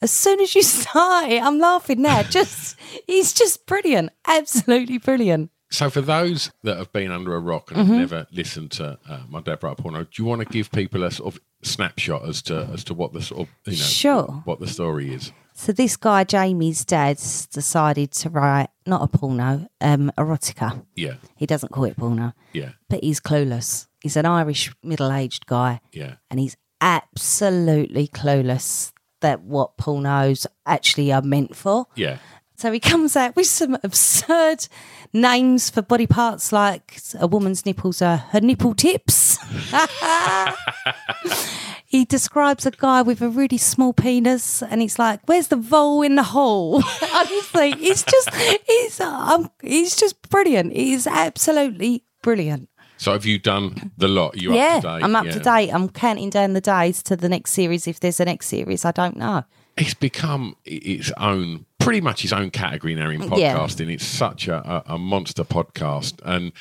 As 0.02 0.12
soon 0.12 0.40
as 0.40 0.54
you 0.56 0.62
start 0.64 1.30
it, 1.32 1.42
I'm 1.44 1.60
laughing 1.60 2.02
now. 2.02 2.24
Just 2.30 2.78
he's 3.08 3.34
just 3.34 3.66
brilliant, 3.66 4.12
absolutely 4.28 5.00
brilliant. 5.00 5.50
So, 5.70 5.90
for 5.90 6.02
those 6.02 6.52
that 6.64 6.78
have 6.78 6.94
been 6.94 7.12
under 7.12 7.36
a 7.36 7.40
rock 7.40 7.72
and 7.72 7.80
have 7.80 7.90
never 7.90 8.28
listened 8.32 8.72
to 8.72 8.98
uh, 9.10 9.20
my 9.28 9.42
dad 9.42 9.62
write 9.64 9.78
porno, 9.78 10.04
do 10.04 10.10
you 10.18 10.24
want 10.26 10.40
to 10.42 10.46
give 10.46 10.72
people 10.72 11.04
a 11.04 11.12
sort 11.12 11.34
of 11.36 11.42
snapshot 11.64 12.28
as 12.30 12.42
to 12.44 12.70
as 12.74 12.84
to 12.86 12.94
what 12.94 13.12
the 13.12 13.22
sort 13.22 13.42
of 13.42 13.48
you 13.66 13.78
know 13.78 13.84
Sure. 13.84 14.24
what 14.46 14.60
the 14.60 14.68
story 14.68 15.14
is? 15.14 15.34
So 15.60 15.72
this 15.72 15.98
guy, 15.98 16.24
Jamie's 16.24 16.86
dad's 16.86 17.48
decided 17.48 18.12
to 18.12 18.30
write 18.30 18.70
not 18.86 19.02
a 19.02 19.08
porno, 19.08 19.68
um, 19.82 20.12
erotica. 20.16 20.86
Yeah, 20.96 21.16
He 21.36 21.48
doesn't 21.48 21.72
call 21.72 21.86
it 21.86 21.98
porno, 21.98 22.34
yeah, 22.54 22.74
but 22.90 23.04
he's 23.04 23.20
clueless. 23.20 23.88
He's 24.00 24.16
an 24.16 24.28
Irish 24.28 24.72
middle-aged 24.84 25.48
guy, 25.48 25.82
yeah. 25.92 26.18
and 26.30 26.40
he's 26.40 26.58
absolutely 26.80 28.08
clueless 28.08 28.92
that 29.22 29.42
what 29.42 29.78
pornos 29.78 30.46
actually 30.68 31.12
are 31.12 31.24
meant 31.24 31.56
for. 31.56 31.88
Yeah, 31.96 32.20
So 32.56 32.72
he 32.72 32.80
comes 32.80 33.16
out 33.16 33.36
with 33.36 33.48
some 33.48 33.80
absurd 33.84 34.68
names 35.12 35.72
for 35.72 35.82
body 35.82 36.06
parts 36.06 36.52
like 36.52 37.00
a 37.20 37.26
woman's 37.26 37.66
nipples 37.66 38.00
are 38.04 38.18
her 38.18 38.42
nipple 38.42 38.76
tips. 38.76 39.40
he 41.90 42.04
describes 42.04 42.66
a 42.66 42.72
guy 42.72 43.02
with 43.02 43.22
a 43.22 43.30
really 43.30 43.58
small 43.58 43.94
penis 43.94 44.62
and 44.62 44.82
he's 44.82 45.00
like, 45.00 45.22
Where's 45.26 45.48
the 45.48 45.56
vole 45.56 46.02
in 46.02 46.16
the 46.16 46.24
hole? 46.24 46.84
Honestly, 47.14 47.74
it's 47.80 48.04
just 48.04 48.30
it's 48.34 49.00
um, 49.00 49.50
it's 49.64 49.96
just 49.96 50.22
brilliant. 50.30 50.74
It 50.74 50.88
is 50.88 51.08
absolutely 51.08 52.04
brilliant. 52.22 52.68
So, 53.00 53.14
have 53.14 53.26
you 53.26 53.40
done 53.40 53.92
the 53.98 54.08
lot? 54.08 54.34
Are 54.36 54.38
you 54.40 54.54
yeah, 54.54 54.78
up 54.78 54.82
to 54.82 54.88
date? 54.88 55.04
I'm 55.04 55.16
up 55.16 55.26
Yeah. 55.26 55.32
to 55.32 55.40
date. 55.40 55.70
I'm 55.72 55.88
counting 55.90 56.30
down 56.30 56.54
the 56.54 56.62
days 56.62 57.02
to 57.04 57.16
the 57.16 57.30
next 57.30 57.52
series. 57.52 57.88
If 57.88 58.00
there's 58.02 58.20
a 58.20 58.26
next 58.26 58.48
series, 58.48 58.84
I 58.86 58.92
don't 58.92 59.16
know. 59.16 59.44
It's 59.78 59.94
become 59.94 60.56
its 60.66 61.12
own, 61.18 61.68
pretty 61.80 62.02
much 62.02 62.24
its 62.24 62.34
own 62.34 62.50
category 62.50 62.96
now 62.96 63.10
in 63.12 63.22
Yeah. 63.22 63.56
podcasting. 63.56 63.94
It's 63.94 64.04
such 64.06 64.48
a, 64.48 64.84
a 64.88 64.98
monster 64.98 65.44
podcast. 65.44 66.20
And 66.26 66.52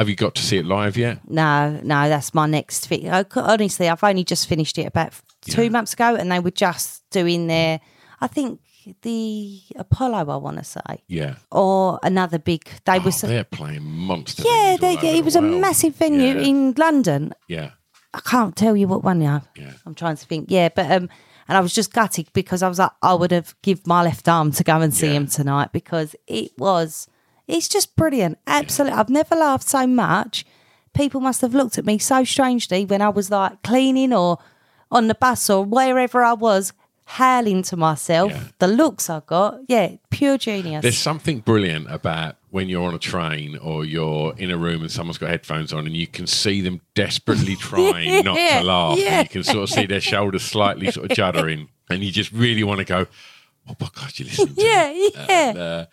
have 0.00 0.08
you 0.08 0.16
got 0.16 0.34
to 0.34 0.42
see 0.42 0.56
it 0.56 0.64
live 0.66 0.96
yet? 0.96 1.18
No, 1.28 1.78
no, 1.82 2.08
that's 2.08 2.32
my 2.34 2.46
next 2.46 2.86
thing. 2.88 3.08
I, 3.10 3.24
honestly, 3.36 3.88
I've 3.88 4.02
only 4.02 4.24
just 4.24 4.48
finished 4.48 4.78
it 4.78 4.86
about 4.86 5.12
two 5.42 5.64
Yeah. 5.64 5.68
months 5.68 5.92
ago, 5.92 6.14
and 6.16 6.32
they 6.32 6.40
were 6.40 6.50
just 6.50 7.02
doing 7.10 7.46
their, 7.46 7.80
I 8.20 8.26
think 8.26 8.60
the 9.02 9.60
Apollo, 9.76 10.30
I 10.32 10.36
want 10.36 10.56
to 10.58 10.64
say, 10.64 10.80
Yeah. 11.06 11.34
or 11.52 12.00
another 12.02 12.38
big. 12.38 12.64
They 12.86 12.98
Oh, 12.98 13.00
were, 13.00 13.10
they're 13.10 13.44
playing 13.44 13.84
monster. 13.84 14.42
yeah, 14.44 14.76
they, 14.80 14.94
it 14.94 15.00
the 15.02 15.20
was 15.22 15.36
a 15.36 15.40
world. 15.42 15.60
massive 15.60 15.94
venue 15.96 16.34
Yeah. 16.34 16.40
in 16.48 16.74
London. 16.76 17.34
Yeah. 17.46 17.70
I 18.14 18.20
can't 18.20 18.56
tell 18.56 18.76
you 18.76 18.88
what 18.88 19.04
one 19.04 19.18
now. 19.20 19.42
Yeah. 19.56 19.72
I'm 19.86 19.94
trying 19.94 20.16
to 20.16 20.26
think. 20.26 20.46
Yeah, 20.50 20.70
but 20.74 20.86
um, 20.90 21.08
and 21.46 21.58
I 21.58 21.60
was 21.60 21.74
just 21.74 21.92
gutted 21.92 22.28
because 22.32 22.62
I 22.62 22.68
was 22.68 22.78
like, 22.78 22.90
I 23.02 23.12
would 23.14 23.30
have 23.32 23.54
give 23.62 23.86
my 23.86 24.02
left 24.02 24.28
arm 24.28 24.50
to 24.52 24.64
go 24.64 24.80
and 24.80 24.92
see 24.94 25.08
Yeah. 25.08 25.12
him 25.14 25.26
tonight 25.26 25.70
because 25.72 26.16
it 26.26 26.50
was, 26.58 27.06
it's 27.50 27.68
just 27.68 27.96
brilliant. 27.96 28.38
Absolutely, 28.46 28.98
I've 28.98 29.10
never 29.10 29.34
laughed 29.34 29.68
so 29.68 29.86
much. 29.86 30.44
People 30.94 31.20
must 31.20 31.40
have 31.40 31.54
looked 31.54 31.78
at 31.78 31.84
me 31.86 31.98
so 31.98 32.24
strangely 32.24 32.84
when 32.84 33.00
I 33.00 33.08
was 33.08 33.30
like 33.30 33.62
cleaning 33.62 34.12
or 34.12 34.38
on 34.90 35.06
the 35.06 35.14
bus 35.14 35.48
or 35.48 35.64
wherever 35.64 36.22
I 36.22 36.32
was, 36.32 36.72
howling 37.04 37.62
to 37.64 37.76
myself. 37.76 38.32
Yeah. 38.32 38.42
The 38.58 38.66
looks 38.68 39.10
I 39.10 39.20
got, 39.26 39.60
yeah, 39.68 39.96
pure 40.10 40.38
genius. 40.38 40.82
There's 40.82 40.98
something 40.98 41.40
brilliant 41.40 41.90
about 41.92 42.36
when 42.50 42.68
you're 42.68 42.84
on 42.86 42.94
a 42.94 42.98
train 42.98 43.56
or 43.58 43.84
you're 43.84 44.34
in 44.36 44.50
a 44.50 44.56
room 44.56 44.82
and 44.82 44.90
someone's 44.90 45.18
got 45.18 45.30
headphones 45.30 45.72
on 45.72 45.86
and 45.86 45.96
you 45.96 46.06
can 46.06 46.26
see 46.26 46.60
them 46.60 46.80
desperately 46.94 47.56
trying 47.60 48.24
not 48.24 48.36
to 48.36 48.62
laugh. 48.62 48.98
yeah. 48.98 49.20
And 49.20 49.28
you 49.28 49.30
can 49.30 49.44
sort 49.44 49.64
of 49.64 49.70
see 49.70 49.86
their 49.86 50.00
shoulders 50.00 50.42
slightly 50.42 50.90
sort 50.90 51.10
of 51.10 51.16
juddering. 51.16 51.68
And 51.88 52.02
you 52.02 52.12
just 52.12 52.32
really 52.32 52.62
want 52.64 52.78
to 52.78 52.84
go, 52.84 53.06
what 53.64 53.78
podcast 53.78 54.18
you 54.18 54.24
listen 54.26 54.54
to? 54.54 54.62
yeah, 54.62 54.92
yeah. 55.28 55.60
uh, 55.60 55.84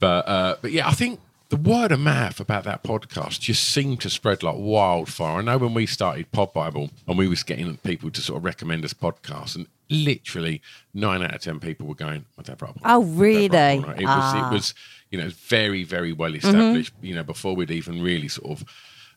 But 0.00 0.26
uh, 0.28 0.56
but 0.60 0.72
yeah, 0.72 0.88
I 0.88 0.92
think 0.92 1.20
the 1.50 1.56
word 1.56 1.92
of 1.92 2.00
mouth 2.00 2.40
about 2.40 2.64
that 2.64 2.82
podcast 2.82 3.40
just 3.40 3.62
seemed 3.64 4.00
to 4.00 4.10
spread 4.10 4.42
like 4.42 4.56
wildfire. 4.58 5.38
I 5.38 5.42
know 5.42 5.58
when 5.58 5.74
we 5.74 5.84
started 5.86 6.30
Pod 6.32 6.52
Bible 6.52 6.90
and 7.06 7.18
we 7.18 7.28
was 7.28 7.42
getting 7.42 7.76
people 7.78 8.10
to 8.10 8.20
sort 8.20 8.38
of 8.38 8.44
recommend 8.44 8.84
us 8.84 8.94
podcasts, 8.94 9.56
and 9.56 9.66
literally 9.88 10.62
nine 10.94 11.22
out 11.22 11.34
of 11.34 11.42
ten 11.42 11.60
people 11.60 11.86
were 11.86 11.94
going, 11.94 12.24
"My 12.36 12.42
dad 12.44 12.58
brought 12.58 12.76
a 12.76 12.78
podcast." 12.80 12.82
Oh, 12.84 13.02
really? 13.04 13.46
It 13.46 13.84
was 13.84 14.04
Ah. 14.06 14.32
Mm-hmm. 14.34 14.46
it 14.46 14.56
was 14.56 14.74
you 15.10 15.18
know 15.18 15.28
very 15.28 15.84
very 15.84 16.12
well 16.12 16.34
established. 16.34 16.94
You 17.02 17.14
know 17.14 17.24
before 17.24 17.54
we'd 17.54 17.70
even 17.70 18.02
really 18.02 18.28
sort 18.28 18.50
of. 18.60 18.64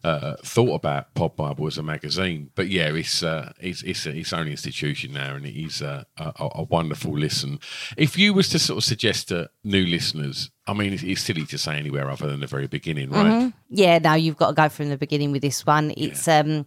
Uh, 0.04 0.36
thought 0.44 0.76
about 0.76 1.13
Pod 1.13 1.38
Bible 1.38 1.66
as 1.66 1.78
a 1.78 1.84
magazine, 1.84 2.50
but 2.56 2.68
yeah, 2.68 2.89
it's 2.89 3.24
uh, 3.24 3.54
it's 3.62 3.84
it's 3.84 4.06
its 4.06 4.34
own 4.34 4.50
institution 4.50 5.13
now, 5.13 5.36
and 5.36 5.46
it 5.46 5.58
is 5.58 5.82
uh, 5.82 6.04
a, 6.18 6.34
a, 6.39 6.50
a 6.56 6.63
wonderful 6.63 7.18
listen. 7.18 7.58
If 7.96 8.18
you 8.18 8.34
was 8.34 8.50
to 8.50 8.60
sort 8.60 8.80
of 8.80 8.84
suggest 8.84 9.30
to 9.30 9.50
new 9.63 9.86
listeners, 9.86 10.52
I 10.68 10.74
mean, 10.74 10.92
it's, 10.92 11.04
it's 11.04 11.22
silly 11.22 11.46
to 11.46 11.58
say 11.58 11.78
anywhere 11.78 12.12
other 12.12 12.28
than 12.28 12.42
the 12.42 12.48
very 12.48 12.68
beginning, 12.68 13.12
right? 13.12 13.26
Mm-hmm. 13.26 13.50
Yeah, 13.70 14.00
no, 14.00 14.13
you've 14.16 14.36
got 14.36 14.50
to 14.50 14.54
go 14.54 14.68
from 14.68 14.89
the 14.89 14.98
beginning 14.98 15.32
with 15.32 15.42
this 15.42 15.66
one. 15.66 15.94
It's 15.96 16.28
um, 16.28 16.66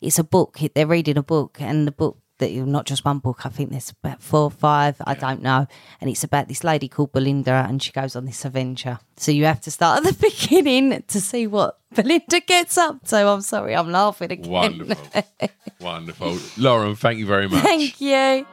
it's 0.00 0.18
a 0.18 0.24
book. 0.24 0.58
They're 0.74 0.88
reading 0.88 1.18
a 1.18 1.22
book, 1.22 1.58
and 1.60 1.86
the 1.86 1.92
book 1.92 2.18
that 2.38 2.52
you're 2.52 2.66
not 2.66 2.86
just 2.86 3.04
one 3.04 3.18
book. 3.18 3.46
I 3.46 3.48
think 3.48 3.70
there's 3.70 3.90
about 3.90 4.22
four 4.22 4.42
or 4.44 4.50
five. 4.50 4.96
I 5.06 5.14
don't 5.14 5.42
know. 5.42 5.66
And 6.00 6.10
it's 6.10 6.24
about 6.24 6.48
this 6.48 6.64
lady 6.64 6.88
called 6.88 7.12
Belinda, 7.12 7.64
and 7.68 7.82
she 7.82 7.92
goes 7.92 8.16
on 8.16 8.24
this 8.26 8.44
adventure. 8.44 8.98
So 9.16 9.32
you 9.32 9.44
have 9.46 9.60
to 9.62 9.70
start 9.70 10.04
at 10.04 10.18
the 10.18 10.30
beginning 10.30 11.02
to 11.08 11.20
see 11.20 11.46
what 11.46 11.78
Belinda 11.94 12.40
gets 12.40 12.76
up 12.76 13.04
to. 13.08 13.28
I'm 13.28 13.40
sorry, 13.40 13.74
I'm 13.74 13.90
laughing 13.90 14.32
again. 14.32 14.50
Wonderful, 14.50 15.22
wonderful, 15.80 16.38
Lauren. 16.58 16.96
Thank 16.96 17.18
you 17.18 17.26
very 17.26 17.48
much. 17.48 17.62
Thank 17.62 18.00
you. 18.00 18.46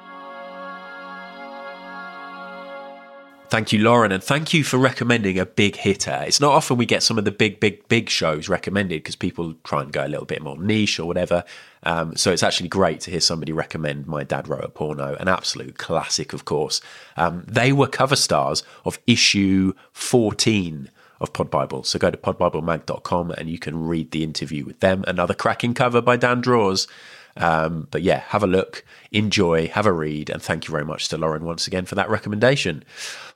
Thank 3.53 3.71
you, 3.71 3.83
Lauren, 3.83 4.11
and 4.11 4.23
thank 4.23 4.51
you 4.51 4.63
for 4.63 4.79
recommending 4.79 5.37
a 5.37 5.45
big 5.45 5.75
hitter. 5.75 6.23
It's 6.25 6.41
not 6.41 6.53
often 6.53 6.75
we 6.75 6.87
get 6.87 7.03
some 7.03 7.19
of 7.19 7.23
the 7.23 7.29
big, 7.29 7.59
big, 7.59 7.87
big 7.87 8.09
shows 8.09 8.49
recommended 8.49 9.03
because 9.03 9.15
people 9.15 9.53
try 9.63 9.83
and 9.83 9.93
go 9.93 10.03
a 10.03 10.07
little 10.07 10.25
bit 10.25 10.41
more 10.41 10.57
niche 10.57 10.99
or 10.99 11.05
whatever. 11.05 11.43
Um, 11.83 12.15
so 12.15 12.31
it's 12.31 12.41
actually 12.41 12.69
great 12.69 12.99
to 13.01 13.11
hear 13.11 13.19
somebody 13.19 13.51
recommend 13.51 14.07
My 14.07 14.23
Dad 14.23 14.47
Wrote 14.47 14.63
a 14.63 14.69
Porno, 14.69 15.13
an 15.19 15.27
absolute 15.27 15.77
classic, 15.77 16.33
of 16.33 16.45
course. 16.45 16.81
Um, 17.15 17.43
they 17.47 17.71
were 17.71 17.85
cover 17.85 18.15
stars 18.15 18.63
of 18.85 18.97
issue 19.05 19.73
14 19.91 20.89
of 21.21 21.31
Pod 21.31 21.51
Bible. 21.51 21.83
So 21.83 21.99
go 21.99 22.09
to 22.09 22.17
podbiblemag.com 22.17 23.29
and 23.33 23.51
you 23.51 23.59
can 23.59 23.85
read 23.85 24.09
the 24.09 24.23
interview 24.23 24.65
with 24.65 24.79
them. 24.79 25.03
Another 25.07 25.35
cracking 25.35 25.75
cover 25.75 26.01
by 26.01 26.17
Dan 26.17 26.41
Draws. 26.41 26.87
Um, 27.36 27.88
but 27.89 28.04
yeah, 28.04 28.19
have 28.28 28.43
a 28.43 28.48
look, 28.48 28.86
enjoy, 29.12 29.67
have 29.67 29.86
a 29.86 29.91
read, 29.91 30.30
and 30.30 30.41
thank 30.41 30.67
you 30.67 30.72
very 30.72 30.86
much 30.86 31.08
to 31.10 31.17
Lauren 31.17 31.46
once 31.46 31.67
again 31.67 31.86
for 31.86 31.96
that 31.96 32.10
recommendation. 32.10 32.84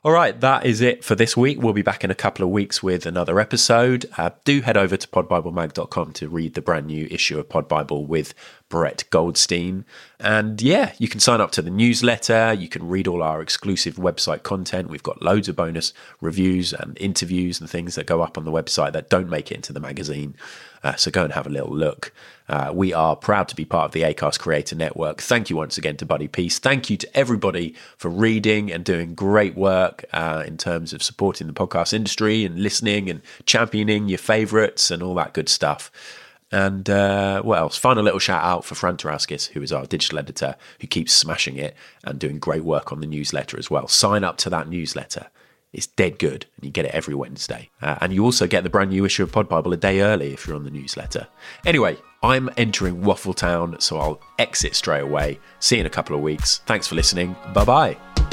All 0.04 0.12
right, 0.12 0.40
that 0.40 0.66
is 0.66 0.80
it 0.80 1.04
for 1.04 1.16
this 1.16 1.36
week. 1.36 1.62
We'll 1.62 1.74
be 1.74 1.82
back 1.82 2.04
in 2.04 2.12
a 2.12 2.16
couple 2.16 2.46
of 2.46 2.52
weeks 2.52 2.84
with 2.84 3.06
another 3.06 3.40
episode. 3.40 4.06
Uh, 4.18 4.30
do 4.46 4.62
head 4.62 4.78
over 4.78 4.96
to 4.96 5.08
podbiblemag.com 5.08 6.14
to 6.14 6.30
read 6.30 6.54
the 6.54 6.62
brand 6.62 6.88
new 6.88 7.08
issue 7.10 7.40
of 7.40 7.50
Pod 7.50 7.68
Bible 7.68 8.06
with 8.06 8.34
Brett 8.70 9.06
Goldstein. 9.10 9.86
And 10.20 10.62
yeah, 10.62 10.94
you 11.00 11.08
can 11.08 11.20
sign 11.20 11.42
up 11.42 11.52
to 11.52 11.62
the 11.64 11.72
newsletter. 11.72 12.54
You 12.54 12.70
can 12.70 12.88
read 12.88 13.08
all 13.08 13.24
our 13.24 13.42
exclusive 13.42 13.96
website 13.96 14.44
content. 14.44 14.90
We've 14.90 15.04
got 15.04 15.22
loads 15.22 15.50
of 15.50 15.56
bonus 15.56 15.94
reviews 16.22 16.74
and 16.74 16.98
interviews 17.00 17.60
and 17.60 17.70
things 17.70 17.96
that 17.96 18.06
go 18.06 18.22
up 18.22 18.38
on 18.38 18.46
the 18.46 18.52
website 18.52 18.94
that 18.94 19.10
don't 19.10 19.30
make 19.30 19.52
it 19.52 19.56
into 19.56 19.74
the 19.74 19.80
magazine. 19.80 20.36
Uh, 20.84 20.96
so 20.96 21.12
go 21.12 21.24
and 21.24 21.34
have 21.34 21.48
a 21.48 21.50
little 21.50 21.76
look. 21.76 22.12
Uh, 22.50 22.72
we 22.74 22.94
are 22.94 23.16
proud 23.16 23.48
to 23.50 23.56
be 23.56 23.66
part 23.66 23.86
of 23.86 23.92
the 23.92 24.04
ACAST 24.04 24.40
Creator 24.40 24.76
Network. 24.76 25.22
Thank 25.22 25.50
you 25.50 25.58
once 25.58 25.78
again 25.78 25.98
to 25.98 26.06
Buddy 26.06 26.28
Peace. 26.28 26.60
Thank 26.60 26.90
you 26.90 26.96
to 26.98 27.18
everybody 27.18 27.76
for 27.98 28.10
reading 28.10 28.72
and 28.72 28.86
doing 28.86 29.16
great 29.16 29.56
work 29.56 30.06
uh, 30.14 30.44
in 30.48 30.58
terms 30.58 30.94
of 30.94 31.04
supporting 31.04 31.48
the 31.48 31.54
podcast 31.54 31.92
industry 31.94 32.46
and 32.46 32.62
listening 32.62 33.10
and 33.10 33.22
championing 33.46 34.08
your 34.08 34.18
favorites 34.18 34.90
and 34.90 35.04
all 35.04 35.16
that 35.16 35.34
good 35.34 35.50
stuff. 35.50 35.92
And 36.50 36.90
uh, 36.90 37.42
what 37.42 37.60
else? 37.60 37.78
Final 37.78 38.04
little 38.04 38.20
shout 38.20 38.44
out 38.44 38.64
for 38.64 38.76
Fran 38.76 38.96
Taraskis, 38.96 39.50
who 39.50 39.62
is 39.62 39.74
our 39.74 39.86
digital 39.86 40.18
editor, 40.20 40.56
who 40.80 40.88
keeps 40.88 41.12
smashing 41.12 41.58
it 41.58 41.76
and 42.06 42.18
doing 42.18 42.40
great 42.40 42.64
work 42.64 42.94
on 42.94 43.02
the 43.02 43.08
newsletter 43.08 43.58
as 43.58 43.70
well. 43.70 43.90
Sign 43.90 44.24
up 44.24 44.38
to 44.38 44.50
that 44.52 44.70
newsletter. 44.70 45.28
It's 45.74 45.88
dead 45.88 46.18
good, 46.18 46.46
and 46.56 46.66
you 46.66 46.72
get 46.72 46.86
it 46.86 46.92
every 46.92 47.14
Wednesday. 47.14 47.70
Uh, 47.82 47.98
and 48.02 48.14
you 48.14 48.24
also 48.24 48.48
get 48.48 48.64
the 48.64 48.70
brand 48.70 48.90
new 48.90 49.06
issue 49.06 49.24
of 49.24 49.32
Pod 49.32 49.50
Bible 49.50 49.74
a 49.74 49.78
day 49.78 50.02
early 50.02 50.34
if 50.34 50.48
you're 50.48 50.56
on 50.56 50.64
the 50.64 50.72
newsletter. 50.72 51.28
Anyway, 51.66 51.98
I'm 52.24 52.50
entering 52.58 53.04
Waffle 53.04 53.34
Town, 53.34 53.80
so 53.80 53.98
I'll 53.98 54.22
exit 54.40 54.76
straight 54.76 55.02
away. 55.02 55.40
See 55.60 55.76
you 55.76 55.82
in 55.82 55.86
a 55.86 55.92
couple 55.92 56.16
of 56.16 56.22
weeks. 56.22 56.60
Thanks 56.66 56.88
for 56.88 56.96
listening. 56.96 57.36
Bye 57.54 57.66
bye. 57.66 58.27